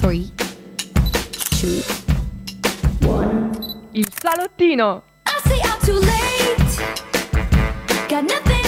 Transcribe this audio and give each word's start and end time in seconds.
3, 0.00 0.32
2, 1.60 1.84
1. 3.00 3.90
Il 3.92 4.08
salottino! 4.18 5.02
I 5.26 5.40
say 5.46 5.60
I'm 5.62 5.78
too 5.84 5.98
late. 5.98 6.80
Got 8.08 8.24
nothing 8.24 8.59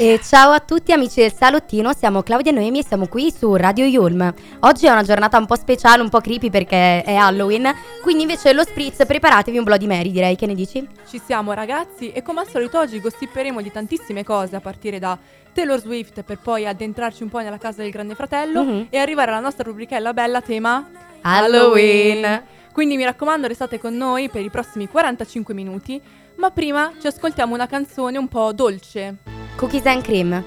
E 0.00 0.20
ciao 0.22 0.52
a 0.52 0.60
tutti 0.60 0.92
amici 0.92 1.20
del 1.20 1.32
salottino, 1.32 1.92
siamo 1.92 2.22
Claudia 2.22 2.52
e 2.52 2.54
Noemi 2.54 2.78
e 2.78 2.84
siamo 2.86 3.08
qui 3.08 3.32
su 3.36 3.56
Radio 3.56 3.84
Yulm. 3.84 4.32
Oggi 4.60 4.86
è 4.86 4.90
una 4.90 5.02
giornata 5.02 5.38
un 5.38 5.46
po' 5.46 5.56
speciale, 5.56 6.02
un 6.02 6.08
po' 6.08 6.20
creepy 6.20 6.50
perché 6.50 7.02
è 7.02 7.14
Halloween, 7.16 7.68
quindi 8.00 8.22
invece 8.22 8.52
lo 8.52 8.62
spritz 8.62 9.04
preparatevi 9.04 9.58
un 9.58 9.64
Bloody 9.64 9.86
Mary 9.88 10.12
direi, 10.12 10.36
che 10.36 10.46
ne 10.46 10.54
dici? 10.54 10.86
Ci 11.08 11.20
siamo 11.24 11.52
ragazzi 11.52 12.12
e 12.12 12.22
come 12.22 12.40
al 12.40 12.48
solito 12.48 12.78
oggi 12.78 13.00
gossiperemo 13.00 13.60
di 13.60 13.72
tantissime 13.72 14.22
cose 14.22 14.54
a 14.54 14.60
partire 14.60 15.00
da 15.00 15.18
Taylor 15.52 15.80
Swift 15.80 16.22
per 16.22 16.38
poi 16.38 16.64
addentrarci 16.64 17.24
un 17.24 17.28
po' 17.30 17.40
nella 17.40 17.58
casa 17.58 17.82
del 17.82 17.90
grande 17.90 18.14
fratello 18.14 18.62
Mhm. 18.62 18.86
e 18.90 18.98
arrivare 18.98 19.32
alla 19.32 19.40
nostra 19.40 19.64
rubrichella 19.64 20.12
bella 20.12 20.40
tema 20.40 20.88
Halloween! 21.22 22.42
Quindi 22.72 22.94
mi 22.96 23.02
raccomando 23.02 23.48
restate 23.48 23.80
con 23.80 23.96
noi 23.96 24.28
per 24.28 24.42
i 24.42 24.50
prossimi 24.50 24.86
45 24.88 25.54
minuti, 25.54 26.00
ma 26.36 26.50
prima 26.50 26.92
ci 27.00 27.08
ascoltiamo 27.08 27.52
una 27.52 27.66
canzone 27.66 28.16
un 28.16 28.28
po' 28.28 28.52
dolce. 28.52 29.16
Cookies 29.58 29.86
and 29.86 30.02
Cream. 30.04 30.42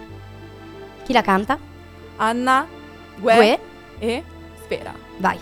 Chi 1.05 1.13
la 1.13 1.21
canta? 1.21 1.57
Anna, 2.17 2.65
Gue, 3.19 3.33
Gue, 3.35 3.59
e 3.99 4.23
Sfera. 4.63 4.93
vai. 5.19 5.39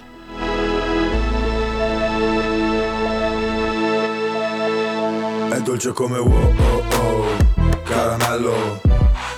È 5.52 5.60
dolce 5.62 5.92
come 5.92 6.20
wow 6.20 6.54
oh 6.58 6.84
oh 7.02 7.38
Caramello 7.84 8.80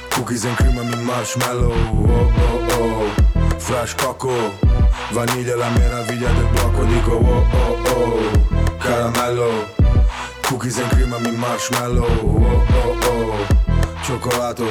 Cookies 0.10 0.46
and 0.46 0.56
cream 0.56 0.78
e 0.78 0.96
marshmallow 0.98 1.72
oh 1.72 2.32
oh 2.38 2.80
oh 2.80 3.60
Fresh 3.60 3.96
coco 3.96 4.32
Vaniglia 5.12 5.56
la 5.56 5.70
meraviglia 5.70 6.30
del 6.32 6.46
blocco 6.48 6.84
Dico 6.84 7.12
oh 7.12 7.46
oh 7.52 7.78
oh 7.96 8.78
Caramello 8.80 9.68
Cookies 10.42 10.80
and 10.80 10.90
cream 10.92 11.14
e 11.26 11.32
marshmallow 11.32 12.06
oh 12.06 12.66
oh 12.74 12.98
oh 13.06 13.51
Cioccolato. 14.02 14.66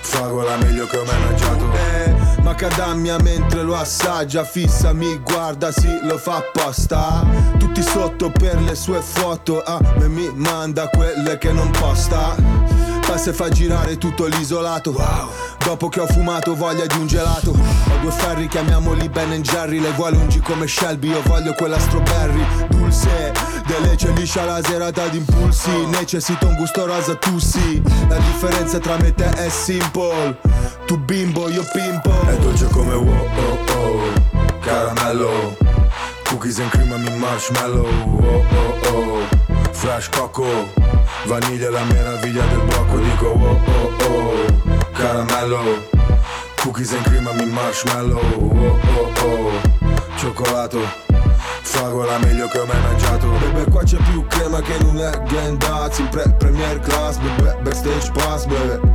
Fragola 0.00 0.56
meglio 0.56 0.86
che 0.86 0.98
ho 0.98 1.04
mai 1.04 1.20
mangiato. 1.20 1.64
Eh, 1.72 2.14
macadamia 2.42 3.16
mentre 3.18 3.62
lo 3.62 3.74
assaggia 3.74 4.44
Fissa, 4.44 4.92
mi 4.92 5.18
guarda, 5.18 5.72
sì, 5.72 5.98
lo 6.02 6.18
fa 6.18 6.36
apposta. 6.36 7.26
Tutti 7.58 7.82
sotto 7.82 8.30
per 8.30 8.60
le 8.60 8.74
sue 8.74 9.00
foto 9.00 9.62
A 9.62 9.80
me 9.98 10.08
mi 10.08 10.30
manda 10.34 10.88
quelle 10.88 11.36
che 11.38 11.52
non 11.52 11.70
posta. 11.70 12.36
Passa 13.04 13.30
e 13.30 13.32
fa 13.32 13.48
girare 13.48 13.98
tutto 13.98 14.26
l'isolato. 14.26 14.94
Dopo 15.64 15.88
che 15.88 16.00
ho 16.00 16.06
fumato 16.06 16.54
voglia 16.54 16.86
di 16.86 16.96
un 16.96 17.06
gelato. 17.06 17.50
Ho 17.50 17.98
due 18.00 18.12
ferri, 18.12 18.46
chiamiamoli 18.46 19.08
Ben 19.08 19.42
Jerry 19.42 19.80
Le 19.80 19.90
vuole 19.90 20.16
lungi 20.16 20.40
come 20.40 20.68
Shelby, 20.68 21.08
io 21.08 21.22
voglio 21.22 21.54
quella 21.54 21.78
strawberry 21.78 22.73
Dulce, 22.94 23.32
delece 23.66 24.12
liscia 24.12 24.44
la 24.44 24.62
serata 24.62 25.08
di 25.08 25.16
impulsi. 25.18 25.70
Necessito 25.86 26.46
un 26.46 26.54
gusto 26.54 26.86
rosa, 26.86 27.16
tu 27.16 27.38
sì. 27.38 27.82
La 28.08 28.18
differenza 28.18 28.78
tra 28.78 28.96
me 28.98 29.08
e 29.08 29.14
te 29.14 29.28
è 29.30 29.48
simple. 29.48 30.38
Tu 30.86 30.96
bimbo, 30.98 31.48
io 31.48 31.64
pimpo. 31.72 32.12
È 32.28 32.36
dolce 32.36 32.66
come 32.66 32.94
wow 32.94 33.28
oh 33.36 33.72
oh. 33.72 34.58
Caramello. 34.60 35.56
Cookies 36.28 36.60
and 36.60 36.70
cream 36.70 36.92
e 36.92 37.16
marshmallow. 37.16 37.86
Oh 37.86 38.44
oh 38.52 38.88
oh. 38.88 39.72
Fresh 39.72 40.08
coco 40.10 40.46
Vaniglia 41.26 41.70
la 41.70 41.82
meraviglia 41.82 42.44
del 42.46 42.60
blocco 42.60 42.96
Dico 42.96 43.26
oh 43.26 43.60
oh 43.66 44.04
oh. 44.04 44.82
Caramello. 44.92 45.82
Cookies 46.62 46.92
and 46.92 47.04
cream 47.04 47.26
e 47.26 47.44
marshmallow. 47.44 48.20
Oh 48.20 48.78
oh 48.96 49.26
oh. 49.26 49.60
Cioccolato 50.16 51.13
Fragola 51.64 52.18
meglio 52.18 52.46
che 52.48 52.58
ho 52.58 52.66
mai 52.66 52.80
mangiato. 52.80 53.26
Bebe 53.40 53.70
qua 53.70 53.82
c'è 53.82 53.96
più 54.10 54.24
crema 54.26 54.60
che 54.60 54.74
in 54.74 54.86
un 54.86 54.96
legendazzi 54.96 56.02
In 56.02 56.08
pre 56.08 56.34
premier 56.38 56.78
class, 56.80 57.16
bebe 57.16 57.56
backstage 57.62 58.10
pass, 58.12 58.44
bebe 58.44 58.93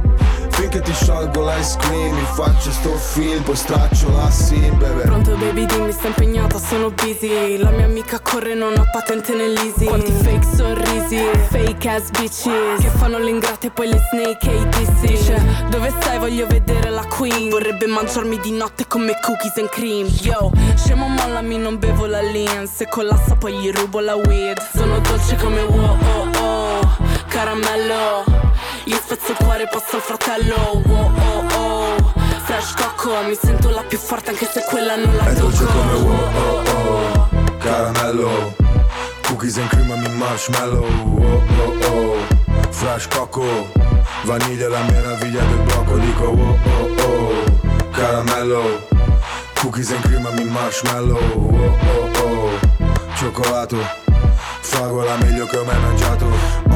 Finché 0.59 0.81
ti 0.81 0.91
sciolgo 0.91 1.41
l'ice 1.45 1.77
cream 1.77 2.15
Mi 2.15 2.25
faccio 2.33 2.69
sto 2.69 2.89
film, 2.89 3.41
poi 3.43 3.55
straccio 3.55 4.11
la 4.11 4.29
sim, 4.29 4.77
bebe 4.77 5.03
Pronto 5.03 5.33
baby 5.37 5.65
dimmi 5.65 5.93
sto 5.93 6.07
impegnata 6.07 6.59
sono 6.59 6.91
busy. 6.91 7.55
La 7.57 7.69
mia 7.69 7.85
amica 7.85 8.19
corre 8.19 8.55
non 8.55 8.77
ha 8.77 8.83
patente 8.91 9.33
nell'easy. 9.33 9.85
Quanti 9.85 10.11
fake 10.11 10.45
sorrisi 10.55 11.17
Fake 11.47 11.89
ass 11.89 12.09
bitches 12.09 12.81
Che 12.81 12.89
fanno 12.89 13.19
le 13.19 13.29
ingrate 13.29 13.67
e 13.67 13.69
poi 13.71 13.87
le 13.87 14.01
snake 14.11 14.51
e 14.51 14.55
i 14.59 14.67
dissi. 14.67 15.33
Dove 15.69 15.93
stai? 15.97 16.19
Voglio 16.19 16.45
vedere 16.45 16.89
la 16.89 17.05
queen. 17.05 17.49
Vorrebbe 17.49 17.87
mangiarmi 17.87 18.37
di 18.39 18.51
notte 18.51 18.85
come 18.85 19.17
cookies 19.21 19.57
and 19.59 19.69
cream. 19.69 20.07
Yo 20.21 20.51
scemo 20.75 21.07
mollami 21.07 21.57
non 21.57 21.79
bevo 21.79 22.05
la 22.05 22.21
lean. 22.21 22.67
Se 22.67 22.85
collassa 22.89 23.35
poi 23.35 23.53
gli 23.53 23.71
rubo 23.71 24.01
la 24.01 24.15
weed. 24.15 24.59
Sono 24.73 24.99
dolce 24.99 25.37
come 25.37 25.61
wow 25.61 25.97
oh 25.97 26.27
oh 26.41 26.97
Caramello 27.29 28.38
spezzo 29.19 29.31
il 29.31 29.37
cuore 29.37 29.67
passo 29.67 29.95
al 29.97 30.01
fratello. 30.01 30.81
Wow 30.85 31.11
oh 31.19 31.55
oh. 31.55 32.13
Fresh 32.45 32.73
cocco 32.73 33.21
mi 33.23 33.37
sento 33.39 33.69
la 33.69 33.83
più 33.83 33.97
forte 33.97 34.29
anche 34.31 34.47
se 34.51 34.63
quella 34.67 34.95
non 34.95 35.15
la 35.15 35.25
È 35.25 35.33
dolce 35.33 35.65
tocco. 35.65 35.77
come 35.77 35.93
wow 35.93 36.35
oh 36.35 36.63
oh. 36.69 37.29
Caramello 37.59 38.55
Cookies 39.23 39.57
and 39.57 39.69
cream 39.69 39.91
e 39.91 40.09
marshmallow. 40.09 40.85
Oh 40.85 41.43
oh 41.59 41.85
oh. 41.91 42.17
Fresh 42.69 43.07
coco 43.07 43.67
Vaniglia 44.23 44.69
la 44.69 44.81
meraviglia 44.83 45.43
del 45.43 45.57
blocco. 45.65 45.97
Dico 45.97 46.23
oh 46.23 46.57
oh 46.63 47.03
oh. 47.03 47.89
Caramello 47.91 48.87
Cookies 49.55 49.91
and 49.91 50.01
cream 50.03 50.25
e 50.25 50.43
marshmallow. 50.45 51.17
Oh 51.17 51.77
oh 51.85 52.23
oh. 52.23 52.59
Cioccolato. 53.15 53.77
Fragola 54.61 55.15
meglio 55.17 55.45
che 55.45 55.57
ho 55.57 55.63
mai 55.65 55.79
mangiato 55.79 56.68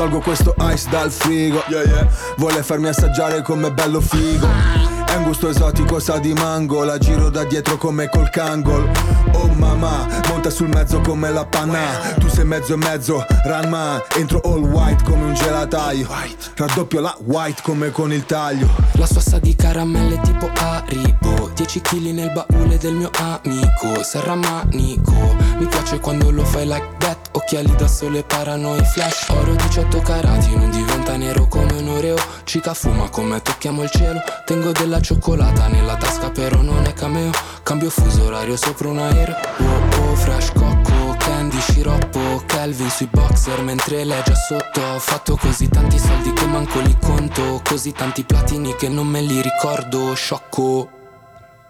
Tolgo 0.00 0.20
questo 0.20 0.54
ice 0.60 0.88
dal 0.88 1.10
frigo 1.10 1.62
yeah, 1.68 1.82
yeah. 1.82 2.08
Vuole 2.38 2.62
farmi 2.62 2.88
assaggiare 2.88 3.42
come 3.42 3.70
bello 3.70 4.00
figo 4.00 4.99
È 5.10 5.16
un 5.16 5.24
gusto 5.24 5.48
esotico, 5.48 5.98
sa 5.98 6.18
di 6.18 6.32
mango 6.34 6.84
La 6.84 6.96
giro 6.96 7.30
da 7.30 7.42
dietro 7.42 7.76
come 7.76 8.08
col 8.08 8.30
kangol. 8.30 8.88
Oh 9.32 9.48
mamma, 9.48 10.06
monta 10.28 10.50
sul 10.50 10.68
mezzo 10.68 11.00
come 11.00 11.32
la 11.32 11.44
panna. 11.44 12.14
Tu 12.16 12.28
sei 12.28 12.44
mezzo 12.44 12.74
e 12.74 12.76
mezzo, 12.76 13.26
ranma 13.44 14.00
Entro 14.16 14.40
all 14.44 14.62
white 14.62 15.02
come 15.02 15.24
un 15.24 15.34
gelataio. 15.34 16.06
Raddoppio 16.54 17.00
la 17.00 17.16
white 17.24 17.60
come 17.62 17.90
con 17.90 18.12
il 18.12 18.24
taglio. 18.24 18.68
La 18.92 19.06
sua 19.06 19.20
sa 19.20 19.40
di 19.40 19.56
caramelle 19.56 20.20
tipo 20.20 20.48
Haribo. 20.54 21.50
10 21.56 21.80
kg 21.80 22.12
nel 22.12 22.30
baule 22.30 22.78
del 22.78 22.94
mio 22.94 23.10
amico. 23.16 24.04
Serra 24.04 24.36
manico 24.36 25.36
Mi 25.58 25.66
piace 25.66 25.98
quando 25.98 26.30
lo 26.30 26.44
fai 26.44 26.66
like 26.66 26.88
that. 26.98 27.30
Occhiali 27.32 27.74
da 27.74 27.88
sole 27.88 28.22
parano 28.22 28.76
i 28.76 28.84
flash. 28.84 29.28
Oro 29.30 29.54
18 29.54 30.00
carati 30.02 30.54
Non 30.54 30.70
diventa 31.10 31.16
nero 31.16 31.46
come 31.46 31.72
un 31.72 31.88
oreo. 31.88 32.16
Cica 32.44 32.74
fuma 32.74 33.08
come 33.08 33.40
tocchiamo 33.42 33.82
il 33.82 33.90
cielo. 33.90 34.20
Tengo 34.44 34.72
della 34.72 35.00
cioccolata 35.00 35.66
nella 35.68 35.96
tasca 35.96 36.30
però 36.30 36.60
non 36.62 36.84
è 36.84 36.92
cameo. 36.92 37.30
Cambio 37.62 37.90
fuso 37.90 38.24
orario 38.24 38.56
sopra 38.56 38.88
un 38.88 38.98
aereo. 38.98 39.36
Oh 39.58 40.10
oh 40.10 40.14
fresh 40.14 40.52
cocco 40.52 41.16
Candy 41.18 41.60
sciroppo 41.60 42.42
Kelvin 42.46 42.90
sui 42.90 43.08
boxer 43.10 43.62
Mentre 43.62 44.04
lei 44.04 44.22
già 44.24 44.34
sotto. 44.34 44.80
Ho 44.80 44.98
fatto 44.98 45.36
così 45.36 45.68
tanti 45.68 45.98
soldi 45.98 46.32
che 46.32 46.46
manco 46.46 46.80
li 46.80 46.96
conto. 47.00 47.60
Così 47.64 47.92
tanti 47.92 48.24
platini 48.24 48.74
che 48.76 48.88
non 48.88 49.06
me 49.06 49.20
li 49.20 49.40
ricordo. 49.40 50.14
Sciocco 50.14 50.99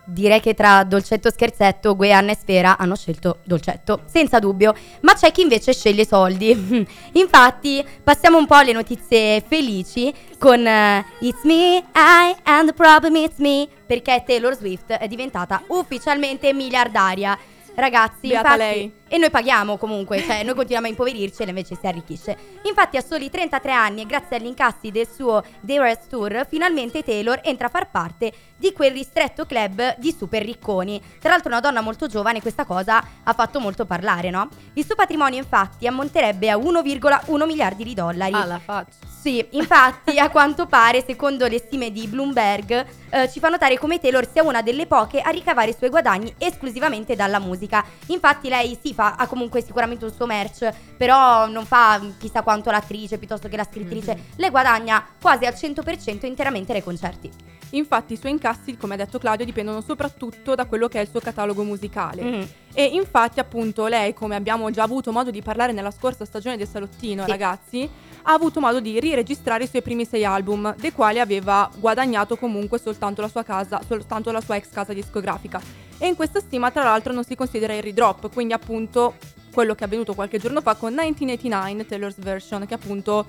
Direi 0.05 0.41
che 0.41 0.55
tra 0.55 0.83
dolcetto 0.85 1.29
e 1.29 1.33
scherzetto, 1.33 1.95
Gue, 1.95 2.13
Anna 2.13 2.33
e 2.33 2.37
Sfera 2.37 2.77
hanno 2.79 2.97
scelto 2.97 3.39
dolcetto, 3.45 4.03
senza 4.07 4.39
dubbio. 4.39 4.75
Ma 5.01 5.15
c'è 5.15 5.31
chi 5.31 5.43
invece 5.43 5.73
sceglie 5.73 6.07
soldi. 6.07 6.87
Infatti, 7.13 7.85
passiamo 8.03 8.39
un 8.39 8.47
po' 8.47 8.55
alle 8.55 8.73
notizie 8.73 9.43
felici 9.47 10.13
con 10.39 10.67
eh, 10.67 11.05
It's 11.21 11.43
me, 11.45 11.85
I 11.95 12.35
and 12.45 12.69
the 12.69 12.73
problem 12.75 13.15
it's 13.17 13.39
me, 13.39 13.69
perché 13.87 14.23
Taylor 14.27 14.57
Swift 14.57 14.93
è 14.93 15.07
diventata 15.07 15.63
ufficialmente 15.69 16.53
miliardaria. 16.53 17.39
Ragazzi, 17.75 18.29
Beata 18.29 18.55
infatti, 18.55 18.59
lei. 18.59 19.00
E 19.13 19.19
noi 19.19 19.29
paghiamo 19.29 19.77
comunque, 19.77 20.23
cioè 20.23 20.45
noi 20.45 20.55
continuiamo 20.55 20.87
a 20.87 20.91
impoverirci 20.91 21.43
e 21.43 21.47
lei 21.47 21.49
invece 21.49 21.75
si 21.75 21.85
arricchisce. 21.85 22.37
Infatti 22.63 22.97
a 22.97 23.01
soli 23.03 23.29
33 23.29 23.73
anni 23.73 24.03
e 24.03 24.07
grazie 24.07 24.37
agli 24.37 24.47
incassi 24.47 24.93
del 24.93 25.09
suo 25.13 25.43
The 25.63 25.75
Eras 25.75 26.07
Tour, 26.07 26.47
finalmente 26.49 27.03
Taylor 27.03 27.41
entra 27.43 27.67
a 27.67 27.71
far 27.71 27.91
parte 27.91 28.33
di 28.57 28.73
quel 28.73 28.93
ristretto 28.93 29.47
club 29.47 29.97
di 29.99 30.15
super 30.17 30.45
ricconi. 30.45 31.03
Tra 31.19 31.31
l'altro 31.31 31.49
una 31.51 31.59
donna 31.59 31.81
molto 31.81 32.07
giovane 32.07 32.41
questa 32.41 32.65
cosa 32.65 33.05
ha 33.25 33.33
fatto 33.33 33.59
molto 33.59 33.85
parlare, 33.85 34.31
no? 34.31 34.49
Il 34.75 34.85
suo 34.85 34.95
patrimonio 34.95 35.39
infatti 35.39 35.89
ammonterebbe 35.89 36.49
a 36.49 36.57
1,1 36.57 37.47
miliardi 37.47 37.83
di 37.83 37.95
dollari. 37.95 38.35
Alla 38.35 38.61
faccia. 38.61 39.09
Sì, 39.21 39.45
infatti 39.51 40.19
a 40.19 40.31
quanto 40.31 40.67
pare, 40.67 41.05
secondo 41.05 41.47
le 41.47 41.59
stime 41.59 41.91
di 41.91 42.07
Bloomberg, 42.07 42.87
eh, 43.11 43.31
ci 43.31 43.39
fa 43.39 43.51
notare 43.51 43.79
come 43.79 43.99
Taylor 43.99 44.27
sia 44.27 44.43
una 44.43 44.63
delle 44.63 44.87
poche 44.87 45.21
a 45.21 45.29
ricavare 45.29 45.71
i 45.71 45.75
suoi 45.77 45.91
guadagni 45.91 46.33
esclusivamente 46.39 47.17
dalla 47.17 47.39
musica. 47.39 47.85
Infatti 48.07 48.49
lei 48.49 48.79
sì, 48.83 48.95
fa, 49.01 49.15
ha 49.17 49.27
comunque 49.27 49.63
sicuramente 49.63 50.05
un 50.05 50.13
suo 50.13 50.27
merch, 50.27 50.71
però 50.97 51.47
non 51.47 51.65
fa 51.65 51.99
chissà 52.19 52.43
quanto 52.43 52.71
l'attrice 52.71 53.17
piuttosto 53.17 53.49
che 53.49 53.57
la 53.57 53.65
scrittrice. 53.65 54.27
Lei 54.37 54.51
guadagna 54.51 55.03
quasi 55.21 55.47
al 55.47 55.55
100% 55.55 56.27
interamente 56.27 56.73
dai 56.73 56.83
concerti. 56.83 57.31
Infatti 57.71 58.15
i 58.15 58.17
suoi 58.17 58.33
incassi, 58.33 58.77
come 58.77 58.95
ha 58.95 58.97
detto 58.97 59.19
Claudio, 59.19 59.45
dipendono 59.45 59.81
soprattutto 59.81 60.55
da 60.57 60.67
quello 60.67 60.89
che 60.89 60.99
è 60.99 61.03
il 61.03 61.09
suo 61.09 61.21
catalogo 61.21 61.63
musicale. 61.63 62.23
Mhm. 62.23 62.49
E 62.75 62.85
infatti 62.85 63.41
appunto 63.41 63.87
lei, 63.87 64.13
come 64.13 64.35
abbiamo 64.35 64.71
già 64.71 64.83
avuto 64.83 65.13
modo 65.13 65.31
di 65.31 65.41
parlare 65.41 65.73
nella 65.73 65.93
scorsa 65.93 66.25
stagione 66.25 66.57
del 66.57 66.69
Salottino, 66.69 67.25
Sì. 67.25 67.31
ragazzi, 67.31 67.91
ha 68.23 68.33
avuto 68.33 68.61
modo 68.61 68.81
di 68.81 68.99
riregistrare 69.01 69.65
i 69.65 69.69
suoi 69.69 69.83
primi 69.83 70.05
sei 70.05 70.25
album, 70.25 70.75
dei 70.77 70.93
quali 70.93 71.21
aveva 71.21 71.71
guadagnato 71.77 72.37
comunque 72.37 72.79
soltanto 72.79 73.23
la 73.23 73.29
sua 73.29 73.45
casa, 73.45 73.81
soltanto 73.87 74.31
la 74.33 74.41
sua 74.41 74.57
ex 74.57 74.69
casa 74.71 74.93
discografica. 74.93 75.89
E 76.03 76.07
in 76.07 76.17
questa 76.17 76.41
stima 76.41 76.71
tra 76.71 76.83
l'altro 76.83 77.13
non 77.13 77.25
si 77.25 77.35
considera 77.35 77.75
il 77.75 77.83
ridrop, 77.83 78.33
quindi 78.33 78.55
appunto 78.55 79.17
quello 79.53 79.75
che 79.75 79.83
è 79.83 79.85
avvenuto 79.85 80.15
qualche 80.15 80.39
giorno 80.39 80.63
fa 80.63 80.75
con 80.75 80.95
1989 80.95 81.87
Taylor's 81.87 82.19
Version, 82.19 82.67
che 82.67 82.73
appunto 82.73 83.29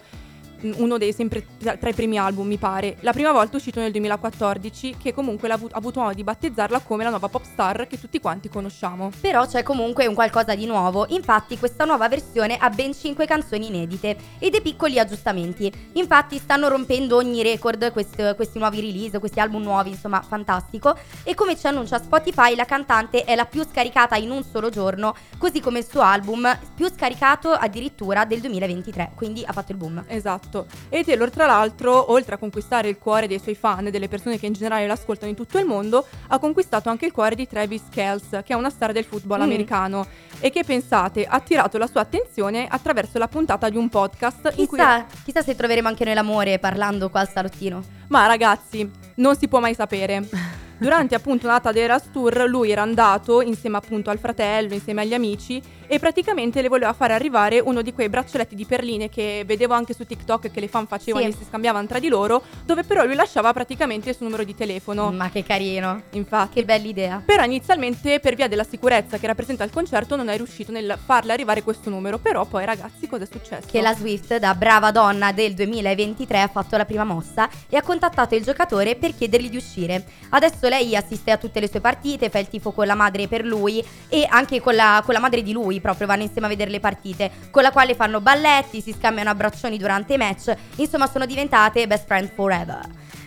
uno 0.76 0.98
dei 0.98 1.14
sempre 1.14 1.46
tra 1.58 1.90
i 1.90 1.94
primi 1.94 2.18
album 2.18 2.48
mi 2.48 2.58
pare. 2.58 2.98
La 3.02 3.12
prima 3.12 3.32
volta 3.32 3.54
è 3.54 3.56
uscito 3.56 3.80
nel 3.80 3.92
2014 3.92 4.98
che 4.98 5.14
comunque 5.14 5.50
ha 5.50 5.60
avuto 5.72 6.00
modo 6.00 6.14
di 6.14 6.24
battezzarla 6.24 6.80
come 6.80 7.04
la 7.04 7.10
nuova 7.10 7.28
pop 7.28 7.44
star 7.44 7.88
che 7.88 8.00
tutti 8.00 8.20
quanti 8.20 8.50
conosciamo. 8.50 9.12
Però 9.20 9.46
c'è 9.46 9.64
comunque 9.64 10.08
un 10.08 10.14
qualcosa 10.14 10.56
di 10.56 10.66
nuovo, 10.66 11.06
infatti 11.10 11.58
questa 11.58 11.86
nuova 11.86 12.08
versione 12.08 12.58
ha 12.58 12.70
ben 12.70 12.94
5 12.94 13.26
canzoni 13.26 13.68
inedite 13.68 14.18
e 14.40 14.50
dei 14.50 14.62
piccoli 14.62 15.00
aggiustamenti. 15.00 15.72
Infatti 15.94 16.38
stanno 16.38 16.68
rompendo 16.68 17.16
ogni 17.16 17.44
record 17.44 17.92
quest- 17.92 18.36
questi 18.36 18.60
nuovi 18.60 18.82
release, 18.82 19.20
questi 19.20 19.40
album 19.40 19.64
nuovi, 19.64 19.90
insomma 19.90 20.22
fantastico. 20.22 20.96
E 21.24 21.34
come 21.36 21.58
ci 21.58 21.68
annuncia 21.68 22.00
Spotify, 22.00 22.56
la 22.56 22.66
cantante 22.66 23.24
è 23.24 23.36
la 23.36 23.46
più 23.46 23.64
scaricata 23.64 24.16
in 24.16 24.32
un 24.32 24.44
solo 24.44 24.70
giorno, 24.70 25.16
così 25.38 25.60
come 25.60 25.80
il 25.80 25.88
suo 25.88 26.02
album 26.02 26.58
più 26.76 26.90
scaricato 26.90 27.52
addirittura 27.52 28.26
del 28.26 28.40
2023, 28.42 29.12
quindi 29.16 29.44
ha 29.46 29.52
fatto 29.52 29.72
il 29.72 29.78
boom. 29.78 30.04
Esatto. 30.08 30.51
E 30.90 31.04
Taylor, 31.04 31.30
tra 31.30 31.46
l'altro, 31.46 32.12
oltre 32.12 32.36
a 32.36 32.38
conquistare 32.38 32.90
il 32.90 32.98
cuore 32.98 33.28
dei 33.28 33.40
suoi 33.40 33.56
fan 33.56 33.88
e 33.88 33.92
delle 33.92 34.08
persone 34.08 34.38
che 34.38 34.46
in 34.46 34.54
generale 34.54 34.88
l'ascoltano 34.88 35.30
in 35.30 35.36
tutto 35.36 35.58
il 35.58 35.66
mondo, 35.66 36.06
ha 36.28 36.40
conquistato 36.40 36.90
anche 36.90 37.06
il 37.06 37.12
cuore 37.12 37.36
di 37.36 37.48
Travis 37.48 37.84
Kells, 37.90 38.30
che 38.30 38.54
è 38.54 38.54
una 38.54 38.70
star 38.70 38.92
del 38.92 39.06
football 39.06 39.40
Mm. 39.40 39.44
americano 39.44 40.06
e 40.40 40.50
che 40.50 40.64
pensate 40.64 41.26
ha 41.26 41.36
attirato 41.36 41.78
la 41.78 41.88
sua 41.88 42.02
attenzione 42.02 42.68
attraverso 42.70 43.18
la 43.18 43.28
puntata 43.28 43.70
di 43.70 43.78
un 43.78 43.90
podcast 43.90 44.54
in 44.56 44.66
cui 44.68 44.78
Chissà, 44.78 45.06
chissà 45.24 45.42
se 45.42 45.56
troveremo 45.56 45.88
anche 45.88 46.04
noi 46.06 46.14
l'amore 46.16 46.60
parlando 46.60 47.10
qua 47.10 47.20
al 47.22 47.30
salottino. 47.30 47.84
Ma 48.08 48.26
ragazzi, 48.26 48.90
non 49.16 49.36
si 49.38 49.48
può 49.48 49.60
mai 49.60 49.74
sapere. 49.76 50.28
Durante 50.82 51.14
appunto 51.14 51.46
una 51.46 51.58
data 51.58 51.72
dell'Eras 51.72 52.10
Tour 52.12 52.46
lui 52.48 52.72
era 52.72 52.82
andato 52.82 53.42
insieme 53.42 53.78
appunto 53.78 54.10
al 54.10 54.18
fratello, 54.18 54.74
insieme 54.74 55.02
agli 55.02 55.14
amici 55.14 55.62
e 55.92 56.00
praticamente 56.00 56.62
le 56.62 56.70
voleva 56.70 56.94
fare 56.94 57.12
arrivare 57.12 57.60
uno 57.60 57.82
di 57.82 57.92
quei 57.92 58.08
braccialetti 58.08 58.56
di 58.56 58.64
perline 58.64 59.10
che 59.10 59.44
vedevo 59.46 59.74
anche 59.74 59.94
su 59.94 60.06
TikTok 60.06 60.50
che 60.50 60.62
le 60.62 60.70
fan 60.70 60.88
facevano 60.88 61.26
Sì. 61.26 61.32
e 61.32 61.36
si 61.36 61.44
scambiavano 61.46 61.86
tra 61.86 62.00
di 62.00 62.08
loro, 62.08 62.44
dove 62.64 62.86
però 62.86 63.04
lui 63.04 63.16
lasciava 63.16 63.52
praticamente 63.52 64.08
il 64.08 64.16
suo 64.16 64.24
numero 64.26 64.46
di 64.46 64.56
telefono. 64.56 65.12
Ma 65.12 65.30
che 65.30 65.44
carino. 65.44 66.04
Infatti. 66.12 66.54
Che 66.54 66.64
bella 66.64 66.88
idea. 66.88 67.22
Però 67.26 67.44
inizialmente 67.44 68.22
per 68.22 68.36
via 68.36 68.48
della 68.48 68.64
sicurezza 68.64 69.18
che 69.18 69.28
rappresenta 69.28 69.66
il 69.66 69.70
concerto 69.70 70.16
non 70.16 70.30
è 70.30 70.38
riuscito 70.38 70.72
nel 70.72 70.98
farle 71.04 71.34
arrivare 71.34 71.62
questo 71.62 71.90
numero, 71.90 72.20
però 72.20 72.46
poi 72.46 72.64
ragazzi 72.64 73.08
cosa 73.08 73.26
è 73.26 73.28
successo? 73.30 73.68
Che 73.70 73.82
la 73.82 73.94
Swift, 73.94 74.38
da 74.38 74.56
brava 74.56 74.92
donna 74.92 75.34
del 75.34 75.54
2023, 75.54 76.40
ha 76.40 76.48
fatto 76.48 76.78
la 76.78 76.86
prima 76.86 77.04
mossa 77.04 77.50
e 77.68 77.76
ha 77.76 77.82
contattato 77.82 78.34
il 78.34 78.44
giocatore 78.46 78.96
per 78.96 79.14
chiedergli 79.14 79.50
di 79.50 79.58
uscire. 79.58 80.06
Adesso 80.30 80.70
lei 80.70 80.96
assiste 80.96 81.32
a 81.32 81.38
tutte 81.38 81.60
le 81.60 81.68
sue 81.68 81.82
partite, 81.82 82.30
fa 82.30 82.40
il 82.40 82.48
tifo 82.48 82.72
con 82.72 82.88
la 82.88 82.96
madre 82.96 83.28
per 83.28 83.44
lui 83.44 83.84
e 84.08 84.26
anche 84.30 84.62
con 84.62 84.74
la, 84.74 85.02
con 85.04 85.14
la 85.14 85.20
madre 85.20 85.42
di 85.44 85.52
lui, 85.52 85.80
proprio 85.82 86.08
vanno 86.08 86.22
insieme 86.22 86.48
a 86.48 86.50
vedere 86.50 86.72
le 86.72 86.80
partite, 86.80 87.30
con 87.52 87.64
la 87.64 87.72
quale 87.72 87.96
fanno 87.96 88.22
balletti, 88.22 88.82
si 88.82 88.94
scambiano 88.98 89.30
abbraccioni 89.30 89.78
durante 89.78 90.14
i 90.14 90.18
match, 90.18 90.56
insomma 90.78 91.08
sono 91.08 91.26
diventate 91.26 91.88
best 91.88 92.06
friend 92.06 92.32
forever. 92.34 92.80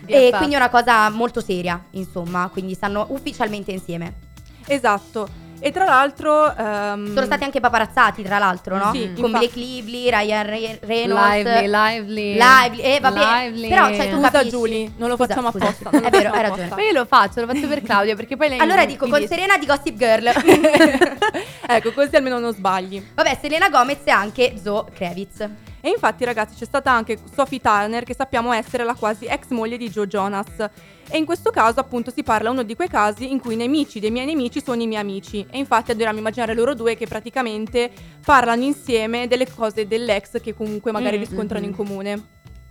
E 0.07 0.31
quindi 0.35 0.53
è 0.53 0.57
una 0.57 0.69
cosa 0.69 1.09
molto 1.09 1.41
seria, 1.41 1.83
insomma, 1.91 2.49
quindi 2.51 2.73
stanno 2.73 3.07
ufficialmente 3.09 3.71
insieme. 3.71 4.13
Esatto. 4.67 5.44
E 5.65 5.71
tra 5.71 5.85
l'altro 5.85 6.55
ehm, 6.55 7.11
Sono 7.11 7.25
stati 7.25 7.43
anche 7.43 7.59
paparazzati, 7.59 8.21
tra 8.21 8.37
l'altro, 8.37 8.77
no? 8.77 8.91
Sì, 8.93 9.13
Con. 9.19 9.31
Blake 9.31 9.57
Lively, 9.57 10.11
Ryan 10.11 10.45
Re- 10.45 10.79
Reynolds. 10.83 11.27
Lively, 11.43 11.67
lively. 11.67 12.33
Lively, 12.37 12.81
eh, 12.83 12.99
va 12.99 13.11
bene. 13.11 13.45
Lively. 13.49 13.69
Però, 13.69 13.87
cioè, 13.87 14.09
tu 14.09 14.15
Scusa, 14.17 14.29
capisci. 14.29 14.49
Giulia, 14.51 14.89
non 14.97 15.09
lo 15.09 15.15
Scusa, 15.15 15.27
facciamo 15.27 15.49
scusa. 15.49 15.65
apposta, 15.65 15.89
lo 15.91 15.99
È 16.05 16.09
vero, 16.11 16.29
hai 16.33 16.41
ragione. 16.43 16.67
Ma 16.69 16.81
io 16.83 16.91
lo 16.91 17.05
faccio, 17.05 17.41
lo 17.41 17.47
faccio 17.47 17.67
per 17.67 17.81
Claudia 17.81 18.15
perché 18.15 18.37
poi 18.37 18.49
lei 18.49 18.59
Allora 18.59 18.85
dico 18.85 19.07
con 19.07 19.17
dice- 19.19 19.33
Serena 19.33 19.57
di 19.57 19.65
Gossip 19.65 19.95
Girl. 19.97 20.27
ecco, 21.67 21.91
così 21.93 22.15
almeno 22.15 22.37
non 22.37 22.53
sbagli. 22.53 23.03
Vabbè, 23.15 23.37
Selena 23.41 23.69
Gomez 23.69 24.01
e 24.03 24.11
anche 24.11 24.53
Zoe 24.61 24.85
Kravitz. 24.93 25.49
E 25.85 25.89
infatti, 25.89 26.25
ragazzi, 26.25 26.55
c'è 26.55 26.65
stata 26.65 26.91
anche 26.91 27.19
Sophie 27.31 27.61
Turner, 27.61 28.03
che 28.03 28.15
sappiamo 28.15 28.51
essere 28.51 28.83
la 28.83 28.95
quasi 28.95 29.25
ex 29.25 29.49
moglie 29.49 29.77
di 29.77 29.87
Joe 29.87 30.07
Jonas. 30.07 30.67
E 31.07 31.15
in 31.15 31.25
questo 31.25 31.51
caso, 31.51 31.79
appunto, 31.79 32.09
si 32.09 32.23
parla 32.23 32.49
uno 32.49 32.63
di 32.63 32.75
quei 32.75 32.87
casi 32.87 33.29
in 33.29 33.39
cui 33.39 33.53
i 33.53 33.55
nemici 33.55 33.99
dei 33.99 34.09
miei 34.09 34.25
nemici 34.25 34.63
sono 34.63 34.81
i 34.81 34.87
miei 34.87 35.01
amici. 35.01 35.45
E 35.47 35.59
infatti 35.59 35.91
dobbiamo 35.91 36.17
immaginare 36.17 36.55
loro 36.55 36.73
due 36.73 36.95
che 36.95 37.05
praticamente 37.05 37.91
parlano 38.25 38.63
insieme 38.63 39.27
delle 39.27 39.47
cose 39.47 39.85
dell'ex 39.85 40.41
che 40.41 40.55
comunque 40.55 40.91
magari 40.91 41.17
Mm, 41.17 41.19
riscontrano 41.19 41.63
mm, 41.63 41.69
in 41.69 41.75
comune. 41.75 42.23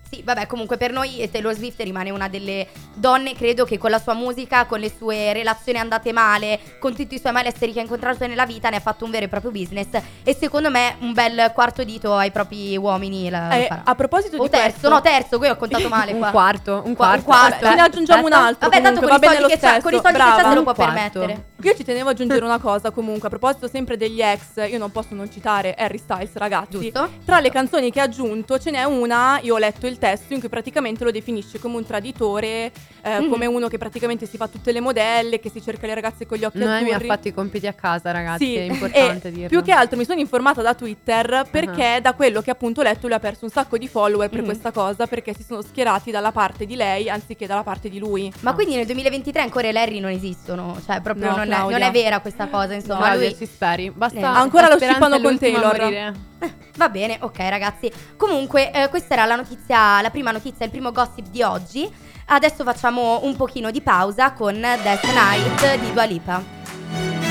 Sì, 0.08 0.22
vabbè, 0.22 0.46
comunque 0.46 0.76
per 0.76 0.92
noi 0.92 1.28
Taylor 1.30 1.54
Swift 1.54 1.80
rimane 1.80 2.10
una 2.10 2.28
delle 2.28 2.68
donne, 2.94 3.34
credo 3.34 3.64
che 3.64 3.78
con 3.78 3.90
la 3.90 3.98
sua 3.98 4.14
musica, 4.14 4.66
con 4.66 4.78
le 4.78 4.92
sue 4.96 5.32
relazioni 5.32 5.78
andate 5.78 6.12
male, 6.12 6.60
con 6.78 6.94
tutti 6.94 7.14
i 7.14 7.18
suoi 7.18 7.32
malesseri 7.32 7.72
che 7.72 7.78
ha 7.80 7.82
incontrato 7.82 8.26
nella 8.26 8.46
vita, 8.46 8.68
ne 8.68 8.76
ha 8.76 8.80
fatto 8.80 9.04
un 9.04 9.10
vero 9.10 9.24
e 9.24 9.28
proprio 9.28 9.50
business. 9.50 9.88
E 10.22 10.34
secondo 10.38 10.70
me 10.70 10.96
un 11.00 11.12
bel 11.12 11.50
quarto 11.54 11.82
dito 11.84 12.14
ai 12.14 12.30
propri 12.30 12.76
uomini 12.76 13.28
la, 13.30 13.50
Eh, 13.56 13.68
a 13.84 13.94
proposito 13.94 14.36
O 14.36 14.44
di 14.44 14.50
terzo, 14.50 14.70
questo, 14.70 14.88
no, 14.88 15.00
terzo, 15.00 15.38
qui 15.38 15.48
ho 15.48 15.56
contato 15.56 15.88
male 15.88 16.12
Un 16.14 16.18
qua. 16.18 16.30
quarto, 16.30 16.82
un 16.84 16.94
Qua- 16.94 17.12
un 17.14 17.22
quarto. 17.22 17.24
quarto, 17.24 17.64
Vabbè, 17.64 17.74
ne 17.74 17.82
aggiungiamo 17.82 18.26
un 18.26 18.32
altro. 18.32 18.68
Vabbè, 18.68 18.82
tanto 18.82 19.00
comunque, 19.00 19.26
con 19.26 19.34
i 19.34 19.34
va 19.34 19.40
soldi 19.40 19.54
che 19.54 19.58
c'ha, 19.66 19.80
con 19.80 19.92
i 19.94 20.00
soldi 20.00 20.12
che 20.12 20.22
c'ha 20.24 20.34
se 20.34 20.40
Brava. 20.40 20.54
lo 20.54 20.62
può 20.62 20.74
quarto. 20.74 20.92
permettere. 21.20 21.44
Io 21.62 21.74
ci 21.74 21.82
tenevo 21.84 22.08
a 22.08 22.12
aggiungere 22.12 22.44
una 22.44 22.58
cosa 22.58 22.90
comunque, 22.90 23.26
a 23.26 23.30
proposito 23.30 23.68
sempre 23.68 23.96
degli 23.96 24.20
ex, 24.20 24.68
io 24.70 24.78
non 24.78 24.92
posso 24.92 25.14
non 25.14 25.30
citare 25.30 25.74
Harry 25.74 25.98
Styles 25.98 26.34
ragazzi. 26.34 26.78
Giusto? 26.78 27.08
Tra 27.24 27.40
le 27.40 27.50
canzoni 27.50 27.90
che 27.90 28.00
ha 28.00 28.04
aggiunto 28.04 28.58
ce 28.58 28.70
n'è 28.70 28.84
una, 28.84 29.38
io 29.42 29.54
ho 29.54 29.58
letto 29.58 29.87
il 29.87 29.93
testo 29.98 30.34
in 30.34 30.40
cui 30.40 30.48
praticamente 30.48 31.04
lo 31.04 31.10
definisce 31.10 31.58
come 31.58 31.76
un 31.76 31.84
traditore, 31.86 32.72
eh, 33.02 33.20
Mhm. 33.20 33.28
come 33.30 33.46
uno 33.46 33.68
che 33.68 33.78
praticamente 33.78 34.26
si 34.26 34.36
fa 34.36 34.48
tutte 34.48 34.72
le 34.72 34.80
modelle, 34.80 35.40
che 35.40 35.50
si 35.50 35.62
cerca 35.62 35.86
le 35.86 35.94
ragazze 35.94 36.26
con 36.26 36.38
gli 36.38 36.44
occhi 36.44 36.58
Noi 36.58 36.82
mi 36.82 36.90
ha 36.90 36.94
azzurri. 36.96 37.06
fatto 37.08 37.28
i 37.28 37.34
compiti 37.34 37.66
a 37.66 37.72
casa, 37.72 38.10
ragazzi, 38.10 38.44
Sì, 38.44 38.54
è 38.56 38.62
importante 38.62 39.30
dirlo. 39.30 39.48
più 39.48 39.62
che 39.62 39.72
altro 39.72 39.96
mi 39.96 40.04
sono 40.04 40.20
informata 40.20 40.62
da 40.62 40.74
Twitter 40.74 41.46
perché 41.50 41.98
da 42.02 42.12
quello 42.14 42.40
che 42.42 42.50
appunto 42.50 42.80
ho 42.80 42.84
letto 42.84 43.06
lui 43.06 43.16
ha 43.16 43.20
perso 43.20 43.44
un 43.44 43.50
sacco 43.50 43.78
di 43.78 43.88
follower 43.88 44.28
per 44.28 44.40
Mhm. 44.40 44.44
questa 44.44 44.70
cosa 44.72 45.06
perché 45.06 45.34
si 45.34 45.42
sono 45.42 45.62
schierati 45.62 46.10
dalla 46.10 46.32
parte 46.32 46.66
di 46.66 46.76
lei 46.76 47.08
anziché 47.08 47.46
dalla 47.46 47.62
parte 47.62 47.88
di 47.88 47.98
lui. 47.98 48.32
Ma 48.40 48.52
quindi 48.54 48.76
nel 48.76 48.86
2023 48.86 49.40
ancora 49.42 49.68
i 49.68 49.72
Larry 49.72 50.00
non 50.00 50.10
esistono? 50.10 50.80
Cioè, 50.84 51.00
proprio 51.00 51.30
No, 51.30 51.36
non, 51.36 51.52
è, 51.52 51.58
non 51.58 51.82
è 51.82 51.90
vera 51.90 52.20
questa 52.20 52.48
cosa, 52.48 52.74
insomma. 52.74 53.06
Claudia, 53.06 53.28
lui... 53.28 53.36
ci 53.36 53.46
speri. 53.46 53.90
Basta. 53.90 54.18
Eh, 54.18 54.22
ancora 54.22 54.68
lo 54.68 54.76
è 54.76 54.98
con 54.98 55.38
Taylor. 55.38 56.12
Va 56.76 56.88
bene, 56.88 57.18
ok 57.20 57.38
ragazzi. 57.48 57.90
Comunque, 58.16 58.72
eh, 58.72 58.88
questa 58.88 59.14
era 59.14 59.24
la 59.24 59.36
notizia, 59.36 60.00
la 60.00 60.10
prima 60.10 60.30
notizia, 60.30 60.64
il 60.64 60.70
primo 60.70 60.92
gossip 60.92 61.28
di 61.28 61.42
oggi. 61.42 61.90
Adesso 62.26 62.64
facciamo 62.64 63.20
un 63.24 63.36
pochino 63.36 63.70
di 63.70 63.82
pausa 63.82 64.32
con 64.32 64.54
Death 64.58 65.04
Night 65.04 65.78
di 65.78 65.92
Dua 65.92 66.04
Lipa. 66.04 66.42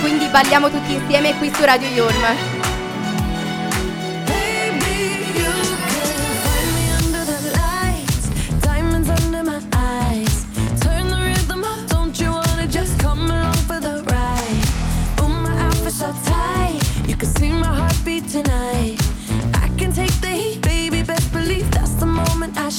Quindi 0.01 0.27
balliamo 0.27 0.70
tutti 0.70 0.93
insieme 0.93 1.36
qui 1.38 1.51
su 1.53 1.63
Radio 1.63 1.88
Yulm. 1.88 2.62